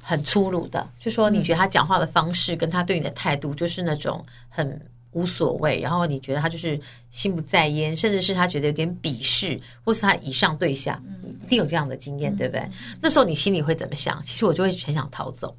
[0.00, 6.78] 很粗鲁的，就说你觉得他讲话的方式跟他对你的态度就是那种很无所谓，然后你觉得他就是
[7.10, 11.02] 心不在焉，甚至是他觉得有点鄙视，或是他以上对下，
[11.42, 12.62] 一定有这样的经验，对不对？
[13.00, 14.22] 那时候你心里会怎么想？
[14.22, 15.56] 其实我就会很想逃走。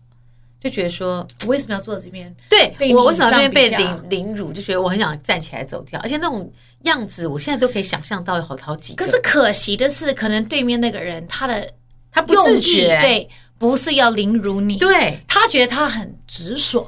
[0.60, 2.36] 就觉得说，我为什么要坐在这边？
[2.50, 4.52] 对，我为什么要被凌凌辱？
[4.52, 6.52] 就觉得我很想站起来走掉，而且那种
[6.84, 9.06] 样子，我现在都可以想象到有好好几个。
[9.06, 11.72] 可是可惜的是，可能对面那个人他的
[12.12, 16.86] 他不自觉，对，不是要凌辱你，对，他觉得他很直爽，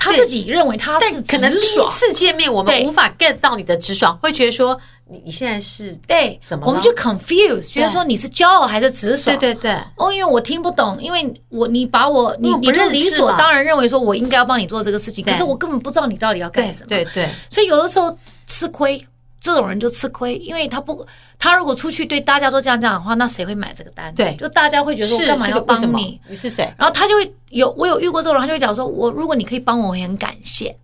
[0.00, 4.80] 他自己认为他是可能第一次见面，我们无法 get 到你的直爽，会觉得说。
[5.12, 6.64] 你你现在是对，怎么？
[6.68, 9.36] 我们就 confuse，觉得说你是骄傲还是直爽？
[9.40, 9.76] 对对对。
[9.96, 16.86] 哦，因为我听不懂，因为我你把我你你就理所当然认为说我应该要帮你做这个事情，可是我根本不知道你到底要干什么。
[16.86, 17.28] 对对。
[17.50, 19.04] 所以有的时候吃亏，
[19.40, 21.06] 这种人就吃亏，因为他不，
[21.38, 24.14] 他如果出去对大家都这样讲的话，那谁会买这个单？
[24.14, 26.20] 对，就大家会觉得我干嘛要帮你？
[26.28, 26.72] 你是谁？
[26.76, 30.76] 然后他就会有我有遇过这种人，他就会讲说，我如果你可以帮我，我会很感谢，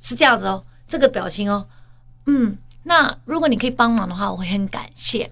[0.00, 1.66] 是这样子哦，这个表情哦，
[2.26, 2.58] 嗯。
[2.84, 5.30] 那如果你可以帮忙的话，我会很感谢。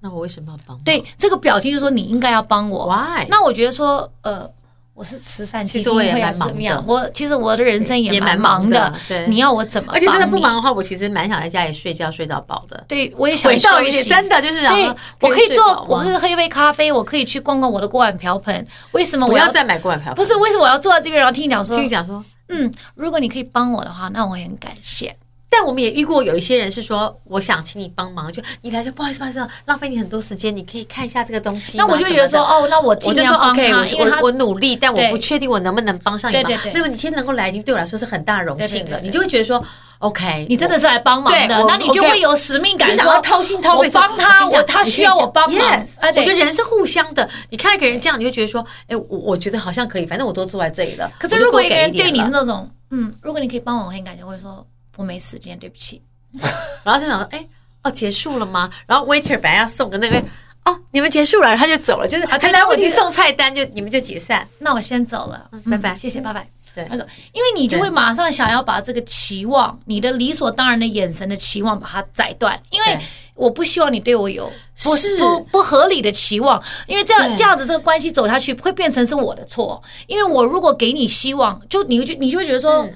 [0.00, 0.78] 那我为什么要帮？
[0.78, 2.86] 对，这个表情就是说你应该要帮我。
[2.86, 3.26] Why？
[3.28, 4.50] 那我觉得说，呃，
[4.94, 6.84] 我是慈善基金会啊，怎么样？
[6.86, 8.92] 我其实我的人生也蛮忙的。
[9.08, 9.92] 对，你要我怎么？
[9.94, 12.84] 而且真的不忙的话，我其实蛮想在家里睡觉睡到饱的。
[12.86, 14.08] 对，我也想休息。
[14.10, 14.86] 真的就是，对，
[15.20, 18.66] 我可以做，我可以喝一杯咖啡，我可以去逛逛我的锅碗瓢盆。
[18.92, 20.16] 为什么我要再买锅碗瓢盆？
[20.16, 21.76] 不是，为什么我要坐在这边，然后听你讲说？
[21.76, 25.16] 听你讲说，嗯，如果你可以帮我的话，那我会很感谢。
[25.52, 31.76] 但我们也遇过有一些人是说，我想请你帮忙，就你来就不好意思，不好意思，浪费你很多时间，你可以看一下这个东西。
[31.76, 36.44] 那我就觉得说，哦，那我尽量帮他，因为我我努力，但我不确定我能不能帮上你忙。
[36.44, 36.72] 对对对。
[36.72, 39.00] 那么你今天能够来，已经对我来说是很大荣幸了。
[39.00, 39.60] 你就会觉得说
[39.98, 45.86] ，OK，你真的是来帮忙的，那你就会有使命感，说掏心掏肺，我帮他，我他需要我帮忙。
[46.00, 51.10] 我觉得人是互相的，你看一个人这样，你会觉得说，哎，我我觉得好像可以，反正我都坐在这里了。
[51.18, 54.64] 可是如果一个人对你是那种，嗯，如果你可以帮我，我很感谢，或者说
[55.00, 56.02] 我没时间，对不起。
[56.84, 57.42] 然后就想说，哎，
[57.82, 58.70] 哦，结束了吗？
[58.86, 60.22] 然后 waiter 本来要送个那个，
[60.66, 64.46] 哦，你们结束了，他就走了，就是他来不及送菜单，就你们就解散。
[64.58, 66.46] 那我先走了，拜拜，谢谢，拜拜。
[66.74, 72.98] 对，他说，因为你就会马上想要把这个期望，你的理所当然的眼神的期望把它斩断，因为
[73.34, 74.52] 我不希望你对我有
[74.84, 82.88] 不不不合理的期望，因为这样这样子这个关系走下去会变成是我的错，因为我如果给你希望，就你就你就会觉得说，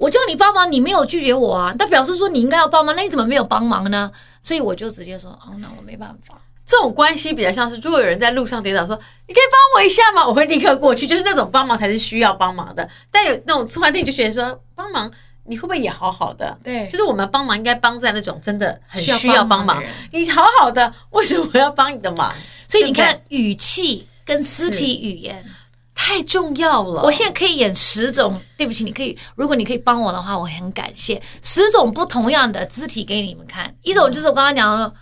[0.00, 4.10] 我叫你帮忙，你没有拒绝我啊，那表示说你应该要帮忙，那你怎么没有帮忙呢？
[4.42, 6.34] 所以我就直接说，哦，那我没办法。
[6.66, 12.88] 这种关系比较像是，如果有人在路上跌倒，说：“你可以帮我一下吗？”我会立刻过去，就是那种帮忙才是需要帮忙的。
[13.10, 15.10] 但有那种突然间就觉得说帮忙，
[15.44, 16.56] 你会不会也好好的？
[16.64, 19.82] 对，就是我们帮忙应该帮在那种真的很需要帮忙。
[20.12, 22.32] 你好好的，为什么我要帮你的忙？
[22.68, 25.44] 所以你看，语气跟肢体语言
[26.02, 27.02] 太重要了。
[27.02, 31.20] 我现在可以演十种，对不起，你可以，如果你可以帮我的话，我很感谢。
[31.42, 34.94] 十种不同样的肢体给你们看，一种就是我刚刚讲的，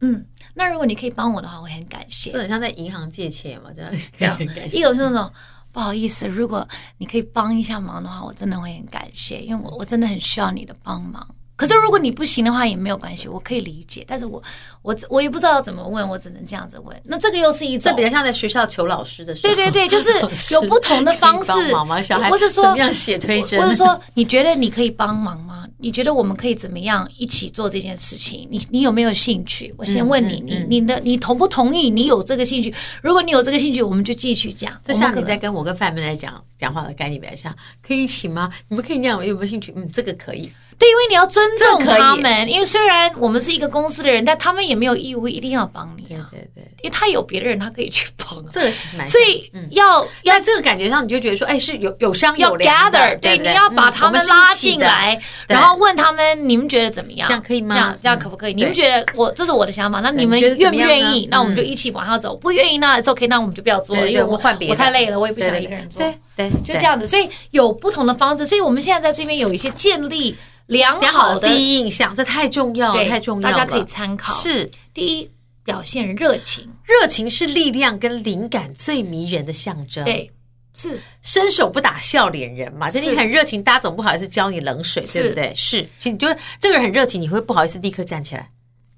[0.00, 0.26] 嗯。
[0.54, 2.32] 那如果你可以帮我的话，我很感谢。
[2.32, 4.38] 就很像在银行借钱嘛，这样这样。
[4.72, 5.30] 一种是那种
[5.72, 11.26] 不好意思，如果你可以帮一下忙的话，我真的会很感谢，因为我我真的很需要你的帮忙。
[11.62, 14.04] 可是如果你不行的话也没有关系，我可以理解。
[14.04, 14.42] 但是我
[14.82, 17.00] 我我也不知道怎么问，我只能这样子问。
[17.04, 19.54] 那这个又是一种，这比较像在学校求老师的时候。
[19.54, 20.10] 对对对，就是
[20.54, 21.52] 有不同的方式。
[21.72, 25.68] 帮忙小孩或者说怎么样写推甄，或者说你觉得你可以帮忙吗？
[25.78, 28.48] 你觉得我们可以怎么样一起做这件事情？
[28.50, 29.72] 你你有没有兴趣？
[29.76, 31.88] 我先问你，嗯嗯嗯、你你的你同不同意？
[31.88, 32.74] 你有这个兴趣？
[33.02, 34.72] 如果你有这个兴趣，我们就继续讲。
[34.84, 37.54] 这像你在跟我跟范妹来讲讲话的概念比较像，
[37.86, 38.50] 可以一起吗？
[38.68, 39.72] 你们可以那样，有没有兴趣？
[39.76, 40.50] 嗯，这个可以。
[40.82, 46.26] 对，因为你要尊重他们，因为虽然我们是一个公司的人，但他们也没有义务一定要帮你啊。
[46.32, 48.44] 对对对，因为他有别的人，他可以去帮。
[48.50, 57.28] 这个其实蛮，所以要要这个感觉上，你就觉得说，哎，是有有商有量的，对，你要把他们拉进来，然后问他们，你们觉得怎么样？
[57.28, 57.74] 这样可以吗？
[57.74, 58.54] 这样这样可不可以？
[58.54, 61.28] 你们觉得我这是我的想法，那你们愿不愿意？
[61.30, 62.34] 那我们就一起往下走。
[62.34, 66.02] 不愿意那 OK，那我们就不要做了，因为我换别的，我太累了，我也不想一个人做。
[66.02, 67.06] 对对，就这样子。
[67.06, 70.34] 所以有不同的方式，所以我们现在在这边有一些建立。
[70.72, 74.32] 良好的第一印象，这太重要了，太重要了，大家可以参考。
[74.32, 75.30] 是第一，
[75.64, 80.04] 表现热情，热情是力量跟灵感最迷人的象征。
[80.04, 80.30] 对，
[80.74, 85.52] 是伸手不打笑脸人嘛，就你很热情，大家总不好意思浇你冷水，对不对？
[85.54, 88.50] 是，其实你觉得这个人很热情，你会不好意思立刻站起来，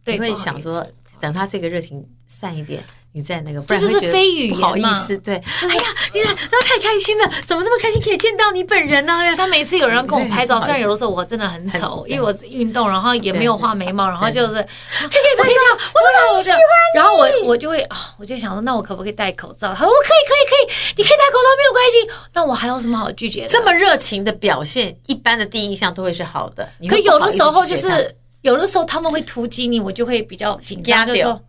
[0.06, 0.86] 你会想说，
[1.20, 2.82] 等他这个热情散一点。
[3.16, 5.36] 你在那个，这就是非语言，不好意思，对。
[5.36, 9.20] 哎呀，你俩，那太开心了，怎么那么开心可以见到你本人呢？
[9.36, 15.54] 像每次有人跟我拍照，虽然有的时候我真的很丑，因为我运动，然后也没有画眉毛，然后就是可以拍照，
[15.94, 16.60] 我好喜欢。
[16.96, 19.72] 然后我我就会啊，我就想说，那我可不可以戴口罩？
[19.72, 22.28] 他说我可以，可以，可以，你可以戴口罩没有关系。
[22.32, 23.48] 那我还有什么好拒绝的？
[23.48, 26.68] 这么热情的表现，一般的第一印象都会是好的。
[26.88, 31.40] 可有的时候就是有的时候他们会突击你，我就会比较紧张，就说。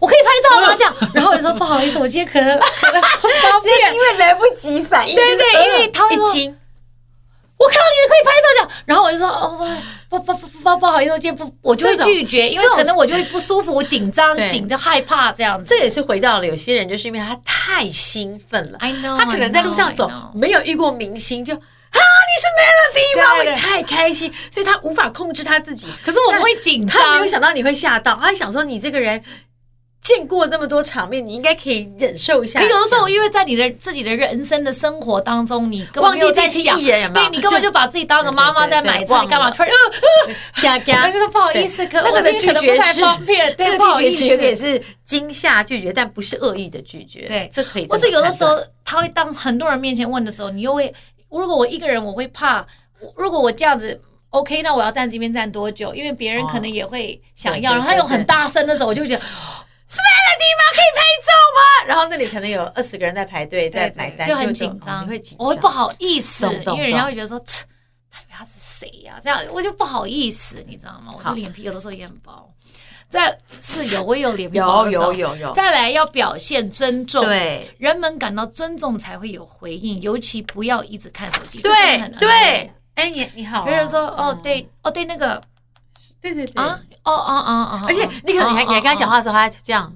[0.00, 0.74] 我可以拍照吗？
[0.76, 5.14] 这样，然后我就说不好意思，我今天可能可能不方便，因为来不及反应。
[5.14, 6.24] 对对，因为他会说，
[7.58, 9.66] 我看到你可以拍照这样，然后我就说哦
[10.08, 15.66] 不不不不不好意思，我今天不，我就会拒绝，因为可能我就会不舒服，我紧张紧就害怕这样子。
[15.70, 18.78] 这也是回到了有些人就是因为他太兴奋了，
[19.18, 23.52] 他可能在路上走没有遇过明星就啊你是 Melody 吗？
[23.52, 25.88] 我太开心，所以他无法控制他自己。
[26.04, 29.22] 可是我们会紧张，他没有想到你会吓到，他想说你这个人。
[30.06, 32.60] 见过那么多场面，你应该可以忍受一下。
[32.60, 36.78] 可有的时候，因为在你的自己的人生的生活当中，你根本没有在想，
[37.12, 47.26] 对你根本就把自己当个妈妈在买菜，你干嘛突然呃 呃，嘎嘎，就是不好意思，可那个的拒绝不太方便，对，那个拒绝是有点是惊吓拒绝，但不是恶意的拒绝。
[47.26, 47.88] 对，这可以。
[47.88, 50.94] 或是有的时候，他会当很多人面前问的时候，你又会，
[51.28, 52.64] 如果我一个人，我会怕。
[53.16, 55.92] 如果我这样子，OK，那我要站这边站多久？
[55.94, 59.22] 因为别人可能也会想要，然后他又很大声的时候，我就会觉得。
[59.88, 60.62] 是 Melody 吗？
[60.72, 61.86] 可以拍照吗？
[61.86, 67.38] 然后那里可能有二十个人在排队在买单，就很紧张，你会紧张，我会不好意思，因为人家会觉得说，
[68.10, 69.20] 他以为他是谁呀？
[69.22, 71.14] 这样我就不好意思，你知道吗？
[71.16, 72.52] 我的脸皮有的时候也很薄。
[73.08, 74.58] 再是有，我有脸皮。
[74.58, 75.52] 有有有有。
[75.52, 81.62] 再来要表现尊重，对人们感到尊重才会有回应，尤其不要一直看手机。
[81.62, 81.70] 对
[82.18, 83.64] 对，哎，你你好。
[83.64, 85.40] 别人说哦，对哦，对那个。
[86.34, 86.78] 对对对啊！
[87.04, 87.80] 哦哦哦哦！
[87.86, 89.92] 而且你可能你还你还跟他讲话的时候，他还这样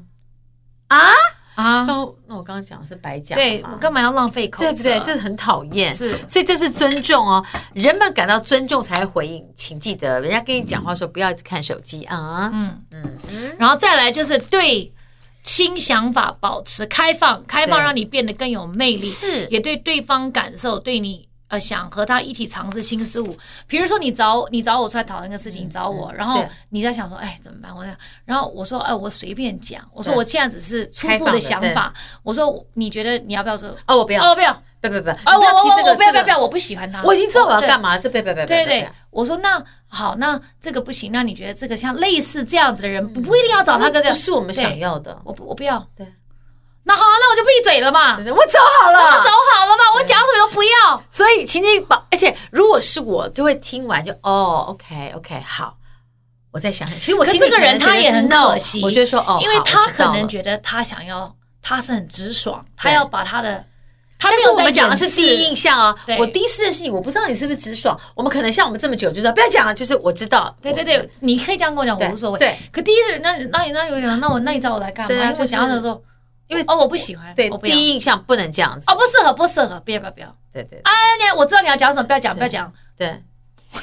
[0.88, 0.98] 啊
[1.56, 2.08] 啊那。
[2.26, 4.62] 那我刚刚讲的是白讲，对我干嘛要浪费口？
[4.62, 5.00] 对不对？
[5.00, 5.92] 这很讨厌。
[5.92, 7.44] 是，所以这是尊重哦。
[7.74, 12.48] 人们感到尊重才会回应，请记得，人家跟你讲话说不要一直看手机啊。
[12.52, 13.56] 嗯嗯嗯。
[13.58, 14.92] 然后再来就是对
[15.42, 21.28] 新想法保持开放，开放让你变得更有魅力，是也对对方感受对你。
[21.50, 23.36] 呃，想和他一起尝试新事物，
[23.66, 27.74] 比如说你找你找我出来讨论一个事情，你找我，然后你在想说，哎，怎么办？
[27.76, 27.92] 我想，
[28.24, 31.92] 然后我说，哎，我随便讲，我说我现在只是初步的想法，
[32.22, 33.68] 我说你觉得你要不要说？
[33.88, 46.06] 哦，我不要，哦，不要，不不不，哦，我我我不要不要不要，我不喜欢他，我已经知道我要干嘛，这别别别别，对对，我说那好，那这个不行，那你觉得这个像类似这样子的人，不不一定要找他，这样不是我们想要的，我不我不要，对。
[46.82, 48.16] 那好，那我就闭嘴了嘛。
[48.18, 49.84] 我走好了，我走好了嘛。
[49.94, 51.04] 我讲什么都不要。
[51.10, 55.76] 所以，请你把，而且如果是我，就会听完就哦，OK OK，好，
[56.50, 56.98] 我再想想。
[56.98, 63.64] 其实我心里这个人他也很可惜，我觉得说哦，因为他可能觉得他想要，他是很直爽，他要把他的。
[64.22, 65.94] 但是我们讲的是第一印象啊。
[66.18, 67.98] 我第一次认识你，我不知道你是不是直爽。
[68.14, 70.54] 我们可能像我们这么久，就说不要讲了，就是我知道。
[70.60, 72.38] 对对对，你可以这样跟我讲，我无所谓。
[72.38, 72.56] 对。
[72.72, 75.34] 可第一次，那那你那有讲，那我那你找我来干嘛？
[75.38, 76.02] 我讲的时候。
[76.50, 77.34] 因为哦，我不喜欢。
[77.34, 78.84] 对，第一印象不能这样子。
[78.88, 80.36] 哦，不适合，不适合，不要，不要，不要。
[80.52, 80.80] 对对。
[80.82, 82.70] 哎，你我知道你要讲什么，不要讲，不要讲。
[82.98, 83.22] 对，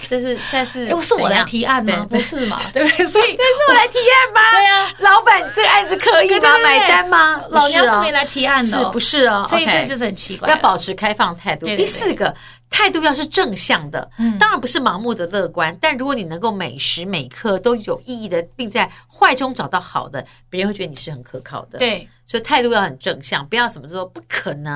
[0.09, 0.87] 这是现在是。
[0.87, 2.05] 又是我来提案吗？
[2.09, 2.59] 不是嘛？
[2.73, 3.05] 对不对？
[3.05, 4.41] 所以 这是我来提案吗？
[4.51, 6.57] 对呀，老板，这个案子可以吗？
[6.61, 7.41] 买单吗？
[7.49, 9.45] 老娘是没来提案的，不是哦。
[9.47, 10.49] 所以这就是很奇怪。
[10.49, 11.65] 要保持开放态度。
[11.67, 12.35] 第四个
[12.69, 15.75] 态度要是正向的，当然不是盲目的乐观。
[15.79, 21.79] 但如果你能够每时每刻都有意义的，并在坏中找到好的，别人会觉得你是很可靠的。
[21.79, 22.05] 对。
[22.27, 24.71] 所以态度要很正向，不要什么说不可能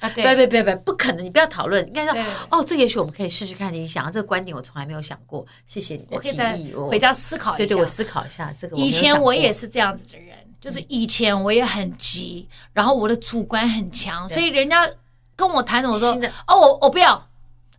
[0.00, 0.08] 啊！
[0.14, 1.24] 对，别别别别，不可能！
[1.24, 2.14] 你不要讨论，应该说
[2.50, 3.72] 哦，这也许我们可以试试看。
[3.72, 5.44] 你想这个观点，我从来没有想过。
[5.66, 6.28] 谢谢你的提
[6.62, 7.56] 议，回家思考一下。
[7.58, 8.76] 对对，我思考一下这个。
[8.76, 14.88] 以前我也是这样子的人，就是以前我也很急，然后我的主观很强，所以人家
[15.34, 16.12] 跟我谈什么说
[16.46, 17.26] 哦，我我不要。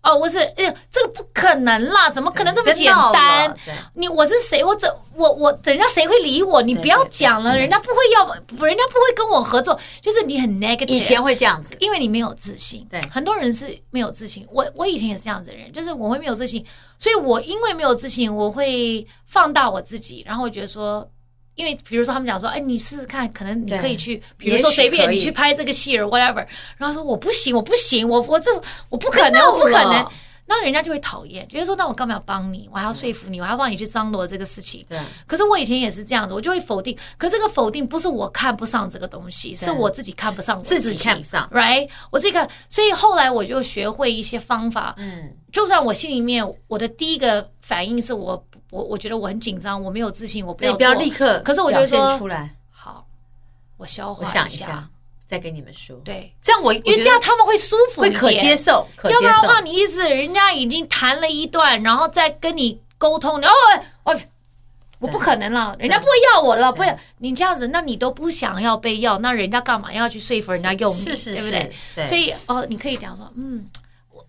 [0.06, 3.54] 哦，我是，哎呀，这个不可能啦，怎么可能这么简单？
[3.96, 4.64] 你我是谁？
[4.64, 6.62] 我怎我我人家谁会理我？
[6.62, 8.24] 你不要讲了，人家不会要，
[8.66, 9.78] 人家不会跟我合作。
[10.00, 12.86] 就是你很 negative，以前会这样子，因为你没有自信。
[12.88, 14.48] 对，很多人是没有自信。
[14.52, 16.64] 我我以前也是这样子的人，就是我会没有自信，
[17.00, 21.10] 所以我因为没有自信，我会放大我自己，然后我觉得说。
[21.56, 26.46] 因为比如说他们讲说，哎，你试试看，可能你可以去，比如说随便你去拍这个戏儿 whatever，
[26.78, 28.52] 然后说我不行，我不行，我我这
[28.90, 30.06] 我不可能，我不可能，
[30.48, 32.70] 那人家就会讨厌，觉得说那我干嘛要帮你？
[32.72, 34.86] 我还要说服你，我还要帮你去张罗这个事情。
[34.90, 35.00] 对。
[35.26, 36.96] 可是我以前也是这样子，我就会否定。
[37.18, 41.90] 可这个否定不是我看不上这个东西，是我自己看不上自己，看不上，right？
[42.12, 44.94] 我自己看，所以后来我就学会一些方法。
[44.98, 45.32] 嗯。
[45.52, 48.46] 就算我心里面我的第一个反应是我。
[48.72, 50.72] 我我觉得我很紧张，我没有自信，我不要。
[50.72, 52.50] 你不要立刻，可是我就说出来。
[52.72, 53.06] 好，
[53.78, 54.88] 我消化一下，
[55.28, 55.96] 再跟你们说。
[56.04, 58.88] 对，这样我因为这样他们会舒服，会可接受。
[59.04, 63.56] 要不然的话，你意思人家已经谈了一段，然后再跟你沟通，然后
[64.04, 64.16] 我
[65.00, 66.96] 我不可能了，人家不会要我了，不会。
[67.20, 71.00] 你这样子，那你都不想要被要，那人家干嘛要去说服人家用你？
[71.00, 72.06] 是是，对不对？
[72.08, 73.66] 所以哦，你可以讲说，嗯。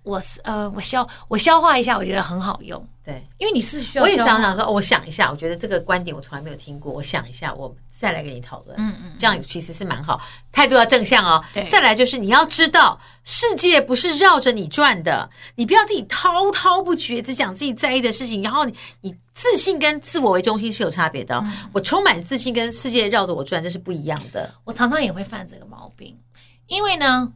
[0.06, 2.88] 我是呃，我消我消化一下，我觉得很好用。
[3.04, 4.04] 对，因为你是需要。
[4.04, 6.92] 我也想想说，我想一下，我觉得这个观点我从来没有听过。
[6.92, 8.76] 我想一下，我再来跟你讨论。
[8.78, 10.20] 嗯嗯，这样其实是蛮好，
[10.52, 11.44] 态度要正向哦。
[11.52, 18.40] 对，再来就是你要知道，世界不是绕着你转的，你不要自己滔滔不绝，只讲自己在意的事情。
[18.42, 21.36] 然后你你自信跟自我为中心是有差别的。
[21.42, 24.54] 嗯，我充满自信跟世界绕着我转，这是不一样的。
[24.62, 26.16] 我常常也会犯这个毛病，
[26.68, 27.32] 因为呢。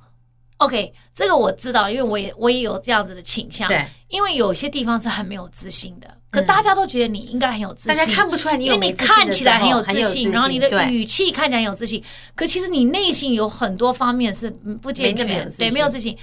[0.61, 3.67] OK，这个我知道，因为我也我也有这样子的倾向。
[3.67, 12.05] 对，因为有些地方是很没有自信的，可大家都觉得你应该很有自信，大家看不出来你有，因为你看起来很有自信，然后你的语气看起来很有自信，
[12.35, 14.51] 可其实你内心有很多方面是
[14.83, 16.15] 不健全，对，没有自信。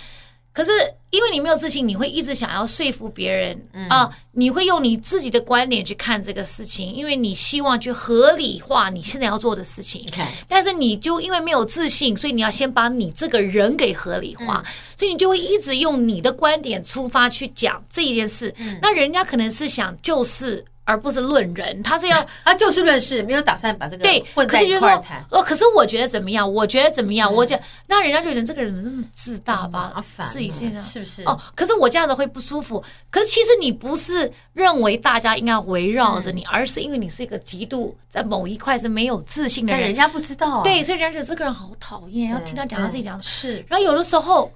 [0.57, 0.71] 可是，
[1.11, 10.09] 因为你没有自信，你会一直想要说服别人啊，你会用你自己的观点去看这个事情，因为你希望去合理化你现在要做的事情。
[10.47, 14.63] 但是你就因为没有自信，所以你要先把你这个人给合理化，
[14.97, 18.51] 所以你就会一直用你的观点出发去讲这一件事。
[18.81, 20.65] 那人家可能是想就是。
[20.87, 25.21] 而不是论人，他是要他 就事论事，没有打算把这个对混在一块儿谈。
[25.29, 26.49] 哦，可是我觉得怎么样？
[26.49, 27.31] 我觉得怎么样？
[27.31, 29.91] 我讲，那人家就觉得这个人怎么这么自大吧？
[29.93, 31.23] 麻烦，是一些人是不是？
[31.23, 32.81] 哦，可是我这样子会不舒服。
[33.11, 40.63] 可是其实你不是认为大家应该围绕着你，而是因为你是一个极度在某一块是没有自信的人，但人家不知道。
[40.63, 43.23] 对，所以人家觉得这个人好讨厌，要听他讲他自己讲的。
[43.23, 44.49] 是，然后有的时候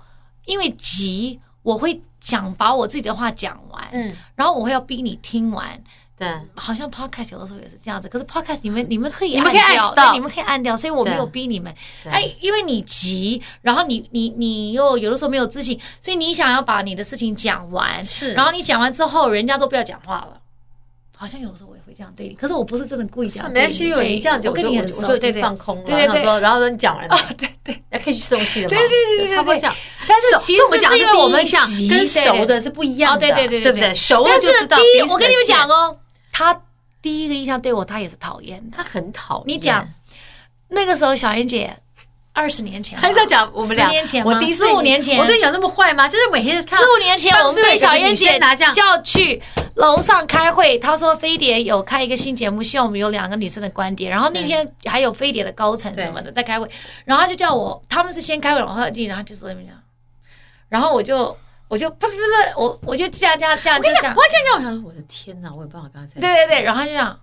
[0.45, 5.77] 因为急，我会讲把我自己的话讲完，嗯，然后我会要逼你听完。
[6.21, 8.07] 对，好像 podcast 有的时候也是这样子。
[8.07, 11.73] 可是 podcast 你们你们可以你们可以按掉，对，你们可以按掉，所以我没有逼你们。
[12.05, 20.37] 哎，因为你急，然后你你你又有的时候没有自信，所以你想要把你的事情讲完，是，然后你讲完之后，人家都不要讲话了。
[21.17, 23.51] 好像有的时候我也会这样对你，可是我不是真的故意这样。
[23.51, 25.83] 没关系，因为你这样讲，我跟你很熟，对对，放空了。
[25.83, 28.69] 对对对，然后说你讲完了，对 对，那可以去吃东西了嘛？
[28.69, 29.75] 对对对对，差不多这样。
[30.07, 33.93] 但是其实我们讲是我们讲跟熟的是不一样的，对对对，对不对？
[33.93, 34.77] 熟的就知道。
[34.77, 35.95] 第一，我跟你们讲哦，
[36.31, 36.61] 他
[37.01, 39.57] 第一个印象对我，他也是讨厌，他很讨厌。
[39.57, 39.87] 你讲
[40.67, 41.75] 那个时候，小燕姐。
[42.33, 43.87] 二十年前，还在讲我们俩。
[43.87, 46.07] 十年前我第四五年前，我对你有那么坏吗？
[46.07, 46.79] 就是每天看。
[46.79, 48.39] 四五年前，我们被小燕姐
[48.73, 49.43] 叫去
[49.75, 50.79] 楼上开会。
[50.79, 54.09] 她说飞碟有开一个新节目，希望我们有两个女生的观点。
[54.09, 56.71] 然后那天还有飞碟的高层什么的在开会，
[57.03, 59.75] 然后他就叫我，他们是先开会，然后进，然后就说怎么讲。
[60.69, 61.35] 然后我就
[61.71, 62.25] 我就不是不是，
[62.57, 63.95] 我我就这样这样这样这样。
[63.95, 66.19] 我讲，我讲讲，我想，我的天哪，我有办法跟他在。
[66.19, 67.17] 对对对，然后就这样。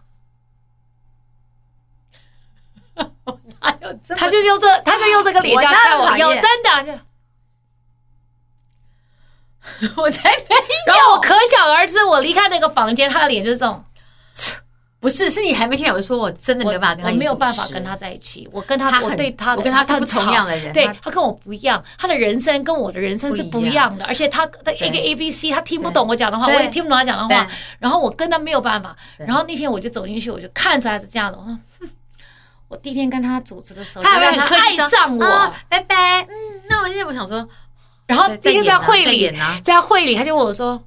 [3.60, 4.14] 哪有这？
[4.14, 6.92] 他就用这，他就用这个脸这样看我，有真的就，
[10.02, 10.62] 我才没有。
[10.94, 13.84] 然后我可想而知，我离开那个房间，他的脸就是这种。
[15.00, 18.48] 不是，是你还没听我说，我真的没有办法跟他，我没有办法跟他在一起。
[18.52, 27.48] 我跟他，我对他，我跟他是不同样的人，对他跟我不一样，他的人生跟我的人生是不一样的，而且他的一个 A B C，他听不懂我讲的话，我也听不懂他讲的话。
[27.78, 28.96] 然后我跟他没有办法。
[29.16, 31.38] 然后那天我就走进去，我就看出来是这样的。
[31.38, 31.58] 我说。
[32.68, 36.20] 我第一天跟他组织的时候，他让他爱上我，拜拜。
[36.24, 37.48] 嗯，那我现在我想说，
[38.04, 40.78] 然后第一天在会里，在会里，他就问我说：“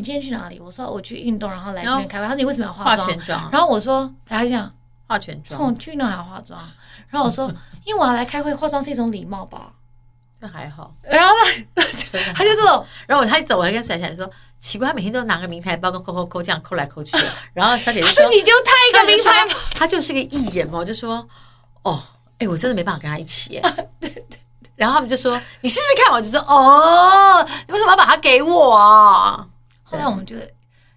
[0.00, 3.50] 你今天去哪里？”我说：“我去运动，然后来这边开会。”他说：“你为什么要化妆？”全妆。
[3.52, 4.72] 然后我说：“他就这样
[5.06, 6.58] 化全妆。”我去运动还要化妆。
[7.08, 7.52] 然后我说
[7.84, 9.72] ：“因为我要来开会，化妆是一种礼貌吧？”
[10.40, 10.94] 这还好。
[11.02, 11.84] 然后呢，
[12.34, 14.28] 他就这种，然后他一走，我还跟甩甩说。
[14.58, 17.24] 奇怪，他每天都拿个名牌包，跟抠抠抠这样抠来抠去的。
[17.54, 20.78] 然后小姐姐自己就带一个名牌包，他就是个艺人嘛。
[20.78, 21.26] 我就说，
[21.82, 22.02] 哦，
[22.38, 23.58] 哎，我真的没办法跟他一起。
[23.98, 24.40] 对对。
[24.76, 26.12] 然后他们就说，你试试看。
[26.12, 29.48] 我就说，哦，你为什么要把它给我？
[29.90, 30.36] 后来我们就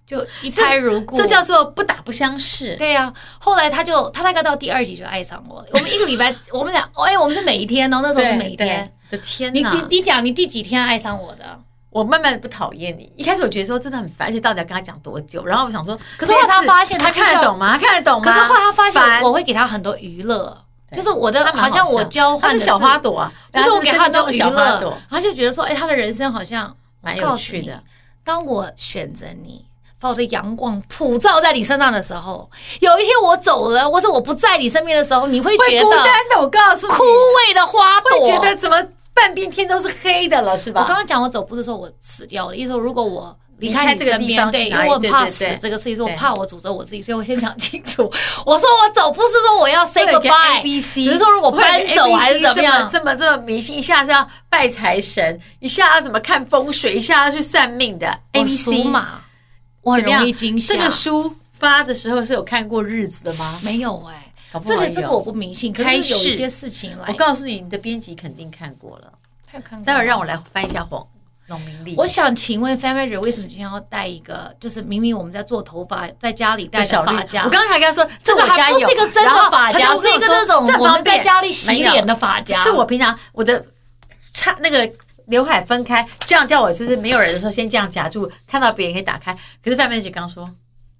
[0.05, 2.75] 就一拍如故，这叫做不打不相识。
[2.75, 3.11] 对呀。
[3.39, 5.67] 后来他就他大概到第二集就爱上我了。
[5.73, 8.91] 我们一个礼拜，我们俩，哎，我们是每一天哦，那时候是每一天。
[9.09, 11.59] 的天，你你你讲，你第几天爱上我的？
[11.91, 15.45] 我慢慢不讨厌你，一开始我觉得说真的很烦，而且到底要跟他讲多久？
[15.45, 17.73] 然后我想说，可是后来他发现他看得懂吗？
[17.73, 18.25] 他看得懂吗？
[18.25, 20.57] 可是后来他发现我会给他很多娱乐，
[20.91, 27.79] 就是我的好像我交换的是小花朵啊，就是我给他很多娱乐，他就觉得说，哎，他的人生好像蛮有趣的。
[28.23, 29.65] 当我选择你，
[29.99, 32.49] 把我的阳光普照在你身上的时候，
[32.79, 36.41] 有一天我走了，或者我不在你身边的时候，你会觉得孤单的。
[36.41, 38.83] 我告诉你，枯萎的花朵，会觉得怎么？
[39.15, 40.81] 半边天都是黑的了，是吧？
[40.81, 48.03] 我刚刚讲我走不是说我死掉了，意思说如果我离开你身边，对，因为我怕死这个事情，是我怕我诅咒我自己，所以我先讲清楚。
[48.45, 58.07] 我说我走不是说我要 say goodbye，只是说如果搬走还是怎么样，这么这么迷信，一下是要拜财神，一下要怎么看风水，一下要去算命的。
[58.33, 59.21] A B C 马，
[59.81, 60.73] 我很容易惊吓。
[60.73, 63.59] 这个书发的时候是有看过日子的吗？
[63.63, 64.31] 没有哎。
[64.67, 67.05] 这个这个我不迷信，可是有一些事情来。
[67.07, 69.11] 我告诉你，你的编辑肯定看过了。
[69.83, 71.03] 待会儿让我来翻一下黄
[71.47, 71.95] 农民历。
[71.95, 74.55] 我想请问 Family 为什么今天要带一个？
[74.59, 77.43] 就是明明我们在做头发，在家里戴小发夹。
[77.43, 82.57] 我刚才跟他说，这个还不是一个真的发夹，是一个那种我们在家里洗脸的发夹。
[82.63, 83.65] 是我平常我的
[84.33, 84.89] 插那个
[85.25, 89.33] 刘海分开，这样叫我就是没有人的时候先这样夹住，看到别人可以打开。
[89.63, 90.49] 可是 Family 刚说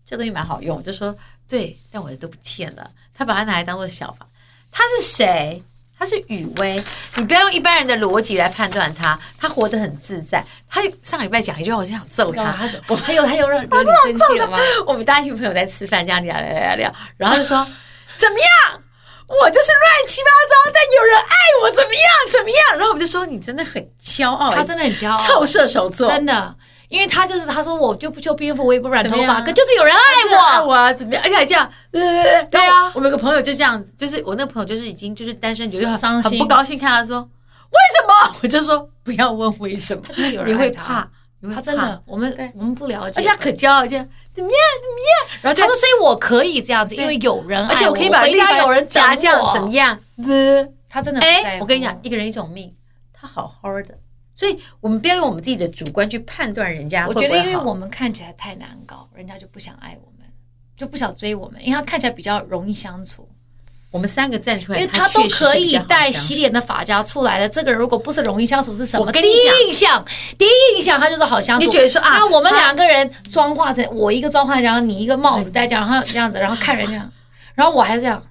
[0.05, 1.15] 这东西蛮好用，就说
[1.47, 2.89] 对，但我的都不见了。
[3.15, 4.27] 他把它拿来当做小发，
[4.71, 5.61] 他是谁？
[6.03, 6.83] 他是雨薇。
[7.15, 10.43] 你不要用一般人的逻辑来判断他，他活得很自在。
[10.69, 12.43] 他上礼拜讲一句话，我就想揍他。
[12.51, 14.57] 他我还有他又让惹你 生气了吗？
[14.85, 17.65] 我们大家一群朋友在吃饭，这样聊聊聊聊，然后就说
[18.17, 18.81] 怎么样？
[19.29, 22.03] 我就是乱七八糟，但有人爱我，怎么样？
[22.29, 22.59] 怎么样？
[22.73, 26.53] 然后我们就说你真的很骄傲，他真的很骄傲，臭射手座，真的。
[26.93, 31.23] 因为他就是他说我就不修边幅，我也不染头发，可就是有人爱我，爱我啊，怎么样？
[31.23, 32.91] 而且还这样，呃，对啊。
[32.93, 38.35] 我们有个朋友就这样子，就是我那个朋友就是已经就是单身，就是很不高兴，看他说为什么？
[38.43, 40.03] 我就说不要问为什么，
[40.45, 41.09] 你会怕，
[41.55, 45.39] 他真的，我们我们不了解，而且他可骄傲，就怎么样怎么样？
[45.41, 49.99] 然后他说，所以我可以这样子，因为有人而且我可以把人家有人夹这样怎么样？
[50.27, 52.71] 呃，他真的哎，我跟你讲，一个人一种命，
[53.11, 53.97] 他好好的。
[54.43, 57.25] 所以我们不要用我们自己的主观去判断人家会不会。
[57.25, 60.27] 我觉得，因为我们看起来太难搞，人家就不想爱我们，
[60.75, 63.25] 就不想追我们，因为他看起来比较容易相处。
[63.89, 67.47] 我们三个站出来，因为他都可以带洗脸的发夹出来的。
[67.47, 69.09] 这个人如果不是容易相处，是什么？
[69.13, 70.03] 第一印象，
[70.37, 71.65] 第一印象他就是好相处。
[71.65, 77.07] 你觉得说啊，那我们两个人妆化成我一个妆化，然后你一个帽子戴这样，然后这样子，然后看人家，
[77.53, 78.21] 然后我还是这样，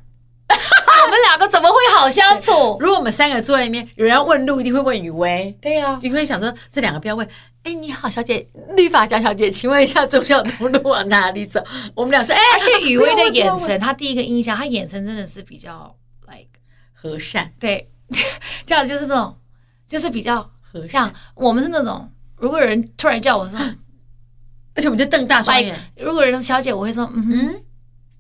[1.05, 2.76] 我们两个怎么会好相处？
[2.80, 5.57] 如果我们三个坐在一边，有人要问路，一定会问雨薇。
[5.61, 7.28] 对呀，你会想说这两个不要问。
[7.64, 8.44] 哎，你好，小姐，
[8.76, 11.62] 绿发家小姐，请问一下忠孝东路往哪里走？
[11.94, 15.94] 我们俩说，哎，而且雨薇的眼神，她第一个印象，她眼神真的是比较
[16.26, 16.48] like
[16.92, 17.88] 和善，对，
[18.66, 19.36] 这样就是这种，
[19.86, 21.12] 就是比较和善。
[21.36, 23.57] 我们是那种，如果有人突然叫我说，
[24.74, 25.78] 而且我们就瞪大双眼。
[25.96, 27.62] 如果有人说小姐，我会说，嗯哼，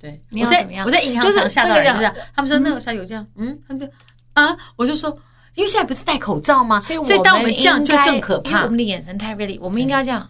[0.02, 0.84] 对，你要怎么样？
[0.84, 3.86] 我在银行就是吓到人，他们说那个小姐这样，嗯，他们就
[4.34, 5.16] 啊，我就说。
[5.54, 6.80] 因为现在不是戴口罩吗？
[6.80, 8.62] 所以，所以当我们这样就更可怕。
[8.62, 10.26] 我们的眼神太锐利，我们应该这样。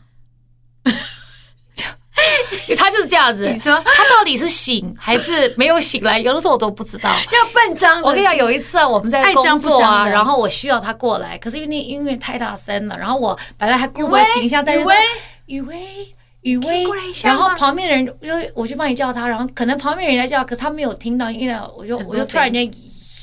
[2.77, 3.47] 他就是这样子。
[3.55, 6.19] 你说他到底是醒还是没有醒来？
[6.19, 7.09] 有的时候我都不知道。
[7.33, 8.03] 要笨张。
[8.03, 14.93] 我跟你讲，有一次啊，我们在工作啊，然后我需要他过来，可是因为那音乐太大声了，然后我本来还故作形象在那说
[15.47, 16.13] ：“雨薇，
[16.43, 16.85] 雨薇。”
[17.25, 22.71] 然后旁边的人就我去帮你叫他，然后可能旁边人在叫，可是他没有听到，因为我就我就突然间。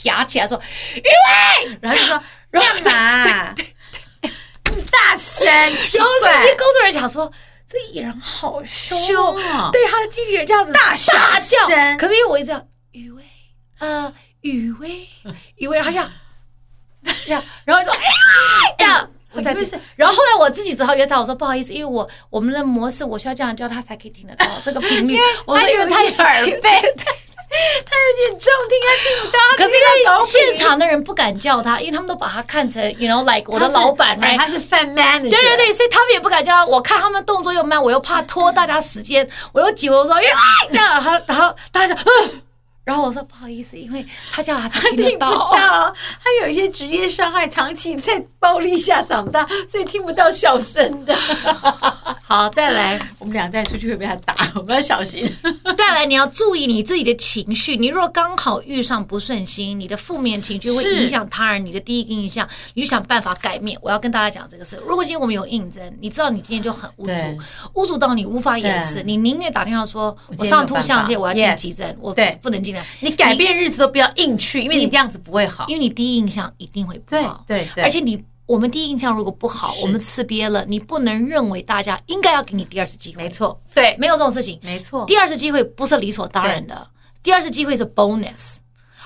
[0.03, 0.57] 牙起来说
[0.95, 3.53] ：“雨薇，然后就说干嘛？
[4.89, 5.45] 大声！
[5.45, 7.29] 然后那些工作人员讲说，
[7.67, 9.69] 这艺人好凶啊！
[9.73, 11.57] 对他的经纪人这样子大大叫。
[11.97, 13.21] 可是因为我一直叫雨薇，
[13.79, 15.05] 呃，雨薇，
[15.57, 16.09] 雨薇，然后这样
[17.03, 19.79] 这样，然后就说哎呀，我在听。
[19.95, 25.17] 然后后来我自己只好约他，我说不好意思，因为我我们的模式我需要这样叫他才可以听得到这个频率。
[25.45, 26.69] 我说因为他耳背。”
[27.83, 29.39] 他有点重，听他听不到。
[29.57, 35.31] 可是因为现场的人不敢叫他，因为他们都把他看成，you know like 我的老板，哎，他是 fan manager。
[35.31, 36.63] 对对对，所以他们也不敢叫他。
[36.63, 40.21] 我看他们动作又慢，我又怕拖大家时间，我又挤，我说，哎，
[40.71, 42.41] 这样，他然后大家嗯。
[42.83, 45.51] 然后我说不好意思，因为他叫阿汤，他听不到。
[45.53, 45.95] 他
[46.41, 51.15] 有一些职业伤害，长期在暴力下长大，所以听不到笑声的。
[52.23, 55.23] 好，再来，我们俩再出去会被他打， 我们要小心。
[55.77, 57.75] 再来，你要注意你自己的情绪。
[57.75, 63.77] 你若刚好遇上不顺心，你的负面情绪会影响他人，你的第一个印象，你就想办法改变。
[63.81, 64.81] 我要跟大家讲这个事。
[64.87, 67.13] 如果今天我们有应征，你知道你今天就很无助，
[67.73, 72.85] 无助到你无法掩饰，你宁愿打电话说，我上吐下泻，我要进急诊，我不能进来。
[73.01, 77.43] 你改变日子都不要硬去，因为你这样子不会好，因为你第一印象一定会不好。
[77.47, 83.21] 对对，而且你我们第一印象如果不好，我们吃瘪了，你不能认为大家应该要给你第二次机会。
[83.21, 84.59] 没错，对，没有这种事情。
[84.63, 86.87] 没错，第二次机会不是理所当然的，
[87.21, 88.55] 第二次机会是 bonus。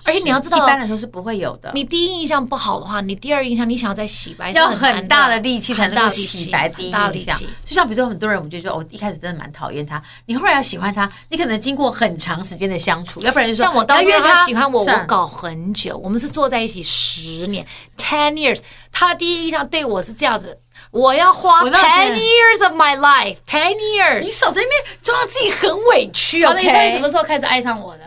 [0.06, 1.72] 而且你要知道，一般来说是不会有的。
[1.74, 7.40] 你第一印象不好的话，你第二印象你想要再洗白，要很大的力气才能够洗白第一印象。
[7.66, 17.66] 就像比如说，很多人我们就说，我一开始真的蛮讨厌他，你后来要喜欢他，你可能经过很长时间的相处，要不然就说像我当初他喜欢我，我搞很久，我们是坐在一起十年
[17.98, 18.60] ，ten years。
[18.92, 20.60] 他的第一印象对我是这样子，
[20.92, 24.20] 我要花 ten years of my life，ten years。
[24.20, 26.52] 你少在那边装自己很委屈哦。
[26.54, 28.04] 那你说你什么时候开始爱上我的？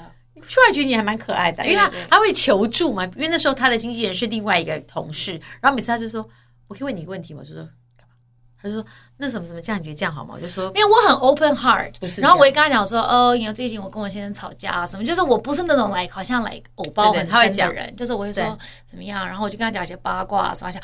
[0.48, 3.04] 突然觉得你还蛮可爱的，因为他他会求助嘛。
[3.16, 6.26] 因为那时候他的经纪人是另外一个同事，然后每次他就说
[6.68, 7.62] ：“我可以问你一个问题吗？”我就说
[7.96, 8.14] ：“干嘛？”
[8.62, 8.84] 他就说
[9.18, 11.92] ：“那什么什么这样，你觉得这样好吗？”我就说：“因为我很 open heart。”
[12.22, 20.80] 然后我也跟他讲说：“哦，因为最近我跟我先生吵架啊，什么就是我不是那种 like 好像 like 偶包很深的人，就是我会说怎么样，然后我就跟他讲一些八卦，什么讲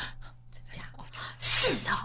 [1.39, 1.95] 是哦，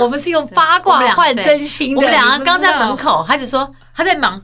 [0.02, 1.96] 我们是用八卦换真心的。
[1.96, 4.42] 我们两个刚在门口，他就说他在忙。”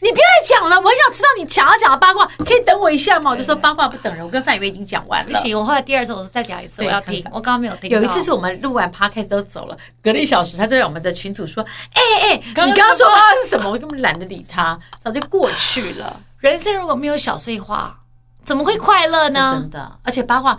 [0.00, 3.30] 你不要再讲了，我很想知道你想要讲的八卦，可以等我一下吗？
[3.32, 5.32] 我就说八卦不等人，我跟范雨薇已经讲完了。
[5.32, 7.24] 不行，我后来第二次我说再讲一次，我要听。
[7.32, 7.90] 我刚刚没有听。
[7.90, 16.20] 有一次是我们录完 podcast 都走了，隔了一小时，他在我们的群组说：“哎哎，你刚刚说八卦是什么？”我根本懒得理他，早就过去了。
[16.38, 17.98] 人生如果没有小碎话，
[18.44, 19.58] 怎么会快乐呢？
[19.60, 20.56] 真的，而且八卦。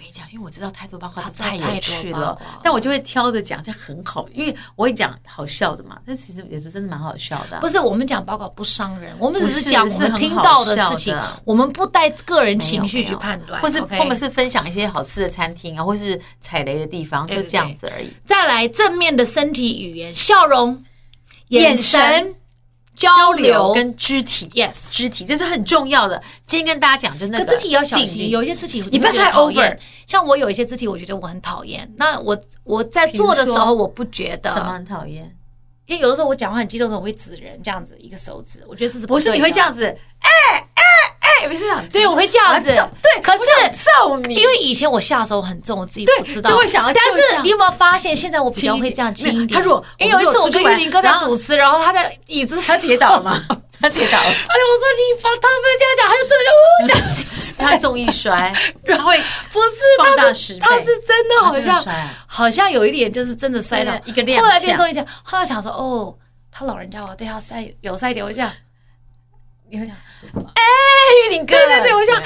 [0.00, 6.00] 我跟你讲，因为我知道太多八卦都太有趣了，但我就会挑着讲，这很好，因为我会讲好笑的嘛。
[6.06, 7.60] 但其实也是真的蛮好笑的。
[7.60, 18.08] 不是我们讲八卦不伤人，我们只是讲我们听到的事情，我们不带个人情绪去判断，或是或者是分享一些好吃的餐厅啊，或是踩雷的地方，就这样子而已。
[18.26, 20.82] 再来正面的身体语言、笑容、
[21.48, 22.34] 眼神。
[23.00, 26.22] 交流跟肢体，yes，肢体这是很重要的。
[26.44, 29.78] 今天跟大家讲，就那个，可肢体要小心，有一些肢体你不要太 over。
[30.06, 31.90] 像我有一些肢体，我觉得我很讨厌。
[31.96, 35.34] 那我我在做的时候，我不觉得什么很讨厌。
[35.86, 39.86] 因为有的时候我讲话很激动的时候，我会指人这样子一个手指，我觉得这是不是你会这样子？
[39.86, 40.28] 哎
[40.74, 40.82] 哎。
[41.40, 42.68] 哎，不是这样，所以我会这样子。
[42.68, 43.40] 对，可是
[43.72, 46.50] 揍你，因为以前我下手很重，我自己不知道。
[46.50, 46.92] 就会想要。
[46.92, 49.58] 但是你有没有发现，现在我比较会这样轻一点。
[49.58, 53.44] 他说，因为有一次我跟玉林哥在主持，然后他在椅子他跌倒了吗？
[53.80, 54.24] 他跌倒了。
[54.24, 58.52] 哎， 我说你放他不要这样讲，他就真的就 呜这样子，他重一摔，
[58.84, 59.18] 然后会
[59.50, 59.68] 不是
[59.98, 61.84] 他是他是真的好像
[62.26, 66.14] 好像有一点就是真的摔了一个踉后来变重易这样，后来想说哦，
[66.52, 68.52] 他老人家我对他塞有塞一点，我就这样，
[69.70, 69.96] 你会讲
[70.54, 70.62] 哎，
[71.10, 72.22] 玉林哥，对对对，我想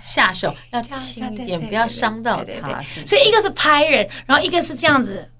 [0.00, 2.82] 下手要轻一点，不要伤到他。
[2.82, 5.30] 所以一个是拍人，然后一个是这样子，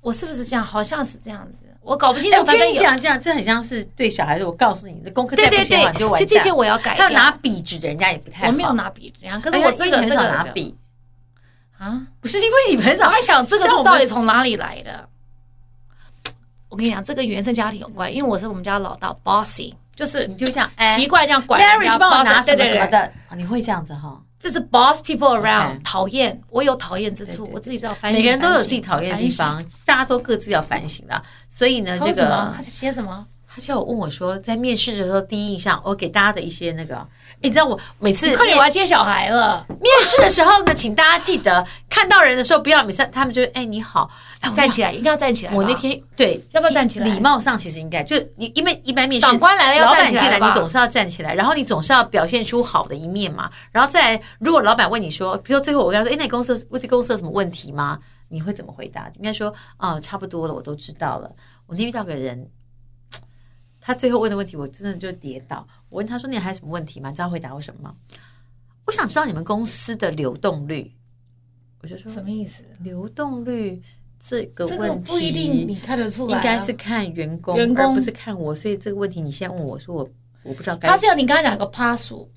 [0.00, 0.64] 我是不是这样？
[0.64, 1.66] 好像是这样子。
[1.82, 4.44] 我搞不清楚，我跟你讲，这样这很像是对小孩子。
[4.44, 6.18] 我告诉你，你的功课再不写完就完蛋。
[6.18, 6.94] 所以这些我要改。
[6.94, 8.48] 他拿笔纸的人家也不太好。
[8.48, 10.76] 我没有拿笔纸，人家可是我这个很少拿笔
[11.78, 13.08] 啊，不是因为你们很少。
[13.08, 15.08] 我在想这个是到底从哪里来的？
[16.68, 24.18] 我跟你讲，这跟原生家庭有关，因为我是我们家老大，bossy，就是你就这样习惯这样管人家，帮我拿什么什么的，你会这样子哈。
[24.42, 28.18] 就是 boss people around，讨厌，我有讨厌之处，我自己知道反省。
[28.18, 31.22] 每个人都有自己讨厌的地方，大家都各自要反省的。
[31.50, 33.26] 所以呢，这个他是写什么？
[33.46, 37.06] 他叫我问我说，在面试的时候第一印象，我给大家的一些那个，
[37.42, 39.66] 你知道我每次快点，我要接小孩了。
[39.68, 44.10] 面试的时候呢，请大家记得看到人的时候不要每次他们就哎你好。
[44.48, 45.54] 站起来，一定要站起来。
[45.54, 47.06] 我那天对，要不要站起来？
[47.06, 53.50] 礼貌上其实应该，就你因为一般面试，长官来了要站起来，老板进来你总是要站起来，然后你总是要表现出好的一面嘛。
[53.70, 58.00] 然后再来，如果老板问你说，比如说最后我跟他说，哎，那公司问这公司有什么问题吗？
[58.28, 59.10] 你会怎么回答？
[59.16, 61.30] 应该说，啊，差不多了，我都知道了。
[61.66, 62.48] 我那天遇到个人，
[63.80, 65.66] 他最后问的问题，我真的就跌倒。
[65.88, 67.10] 我问他说，你还有什么问题吗？
[67.10, 67.94] 你知道回答我什么吗？
[68.86, 70.94] 我想知道你们公司的流动率。
[71.82, 72.62] 我就说什么意思？
[72.78, 73.82] 流动率。
[74.22, 78.54] 这个问题不一定你看得出来，应该是看员工，员工而不是看我。
[78.54, 80.08] 所以这个问题你现在问我说我
[80.42, 80.88] 我不知道该。
[80.88, 82.30] 他是要你刚才讲个趴数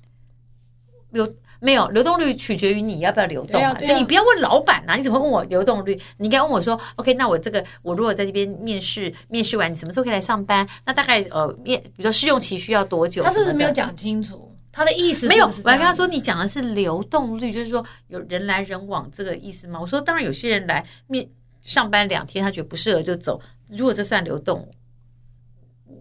[1.10, 1.30] 流
[1.60, 5.94] 没有流动率取决于你要不要流动嘛，所以你不要问老板呐，你怎么问我流动率？
[6.16, 10.66] 你应该问我说，OK，那我这个我如果在这边面试，面试完你什么时候可以来上班？
[10.84, 13.22] 那大概呃面，比如说试用期需要多久？
[13.22, 15.26] 他是不是没有讲清楚他的意思？
[15.28, 19.78] 没有，我还跟他说你讲的是流动率，就是说有人来人往这个意思吗？
[19.80, 21.28] 我说当然有些人来面。
[21.64, 23.40] 上班两天，他觉得不适合就走。
[23.68, 24.70] 如果这算流动，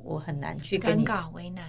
[0.04, 1.64] 我很难去跟你尴尬为难，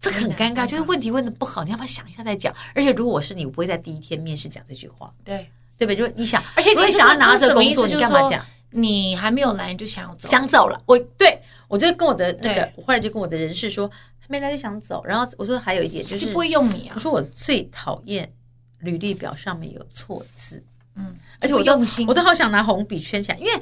[0.00, 0.64] 这个很尴尬。
[0.66, 2.54] 就是问题问的不好，你要不要想一下再讲？
[2.74, 5.12] 而且如果我是你，我不会在第一天面试讲这句话。
[5.24, 5.96] 对对不对？
[5.96, 8.44] 就是你想，而且你想要拿着工作，你干嘛讲？
[8.70, 10.80] 你还没有来就想要走，想走了。
[10.86, 11.36] 我对
[11.66, 13.90] 我就跟我的那个，我后来就跟我的人事说，
[14.20, 15.04] 他没来就想走。
[15.04, 16.92] 然后我说还有一点就是不会用你啊。
[16.94, 18.32] 我说我最讨厌
[18.78, 20.62] 履历表上面有错字。
[20.96, 23.52] 嗯，而且我用心，我都好想拿红笔圈起来，因为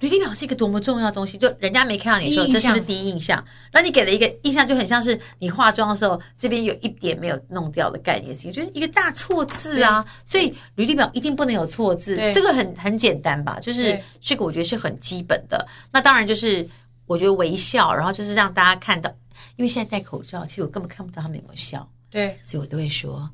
[0.00, 1.36] 履历表是一个多么重要的东西。
[1.36, 3.44] 就人家没看到你说这是不是第一印象？
[3.72, 10.04] 那你给了一个印象，就很像是你化妆的时候这边有一点没有弄掉的概念性，就是一个大错字啊。
[10.24, 13.58] 所以履历表一定不能有错字，这个很很简单吧？
[13.60, 15.66] 就是这个我觉得是很基本的。
[15.92, 16.66] 那当然就是
[17.06, 19.10] 我觉得微笑，然后就是让大家看到，
[19.56, 21.86] 因为现在戴口罩，其实我根本看不到他们有没有笑。
[22.10, 23.28] 对，所以我都会说。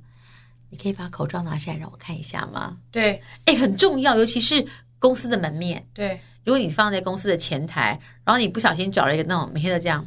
[0.75, 2.77] 你可以把口罩拿下来让我看一下吗？
[2.91, 4.66] 对，哎，很重要，尤其是
[4.99, 5.87] 公司的门面。
[5.95, 10.05] 对，如果你放在公司的前台，然后你不小心找了一个那种每天都这样，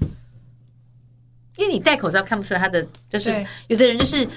[1.56, 3.34] 因为你戴口罩看不出来他的，就是
[3.68, 4.28] 有的人就是。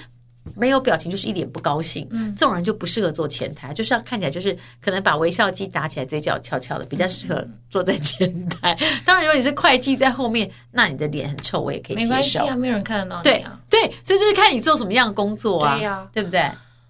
[0.55, 8.77] 没有表情就是一脸不高兴，嗯，这种人就不适合做前台，就是要看起来就是可能把微笑肌打起来，嘴角翘翘的，比较适合坐在前台。
[9.05, 12.09] 当然，如果你是会计在后面，那你的脸很臭，我也可以接受。
[12.09, 13.23] 没关系啊，没有人看得到你。
[13.23, 16.43] 对对，所以就是看你做什么样的工作啊，对呀，对不对？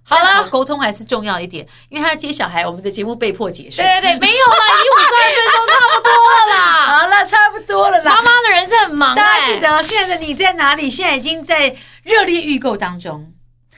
[0.04, 3.78] 好了，沟通还是重要一点，因为他要接小孩，我们的节目被迫结束。
[3.78, 6.86] 对对对，没有了， 已经五十二分钟，差不多了啦。
[6.88, 8.16] 好了，差不多了啦。
[8.16, 10.89] 妈妈的人是很忙，大家记得现在的你在哪里？
[10.89, 11.74] 现在已经在
[12.04, 13.31] 热烈预购当中。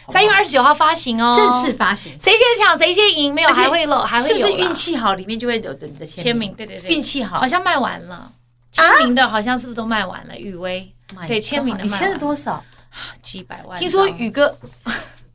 [0.10, 5.14] 三月二十九号发行哦，正式发行，谁先抢谁先赢，没有还会漏，还会有，是不是运气好？
[5.14, 8.30] 里面就会有的你的签名，对对对，运气好，好像卖完了，
[8.72, 10.36] 签名的好像是不是都卖完了？
[10.38, 10.94] 雨薇，
[11.28, 12.64] 对，签名的，你签了多少？
[13.22, 13.80] 几百万。
[13.80, 14.56] 听说宇哥，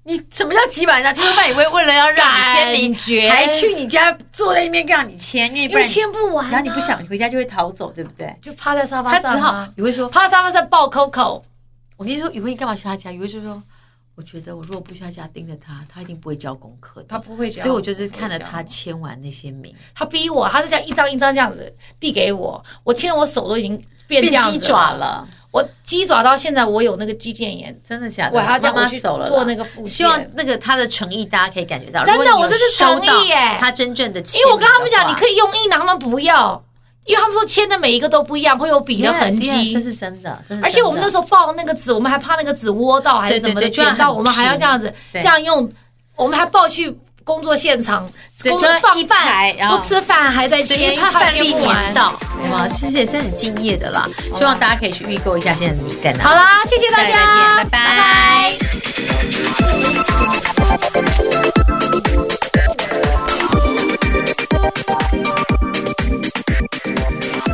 [0.04, 1.14] 你什么叫几百万？
[1.14, 8.36] 听说范雨薇为了要让你签名，还去你家坐在那边让你签，因为不然签不完，然后你不想回家就会逃走，对不对？
[8.42, 11.42] 就趴在沙发上，他只好雨薇说趴在沙发上抱 Coco。
[11.96, 13.10] 我跟你说，雨薇你干嘛去他家？
[13.10, 13.60] 雨薇就说。
[14.18, 17.06] 我觉得我如果不去他家盯着他，他一定不会交功课的。
[17.08, 19.72] 他不会交，所以我就是看着他签完那些名。
[19.94, 24.58] 他逼我，他是这样一张一张这样子递给我，我签了，我手都已经变这样子。
[24.58, 28.36] 鸡爪了，我鸡爪到现在我有那个肌腱炎，真的假的？
[28.36, 29.86] 我还要妈妈手了，做那个复健。
[29.86, 33.56] 希望那个他的诚意大家可以感觉到，真的，我这是诚意耶。
[33.60, 36.60] 他真正的，因为我跟他们讲，你可以用印的，他们不要。
[37.08, 39.72] 因为他们说签的每一个都不一样会有笔的痕迹。
[39.72, 40.66] 这是真的真的。
[40.66, 45.68] 而且我们那时候抱那个纸我们还怕那个纸窝到还是什么的卷到我们还要这样子这样用
[46.16, 46.94] 我们还抱去
[47.24, 48.06] 工作现场
[48.42, 52.12] 工作放饭不吃饭还在签怕饭粒黏到。
[52.42, 54.06] 没有其实也是很敬业的啦。
[54.34, 57.78] 希望大家可以去预购一下现在的你在哪好啦谢谢大家再见拜
[65.40, 65.47] 拜。
[66.60, 67.47] Thank you.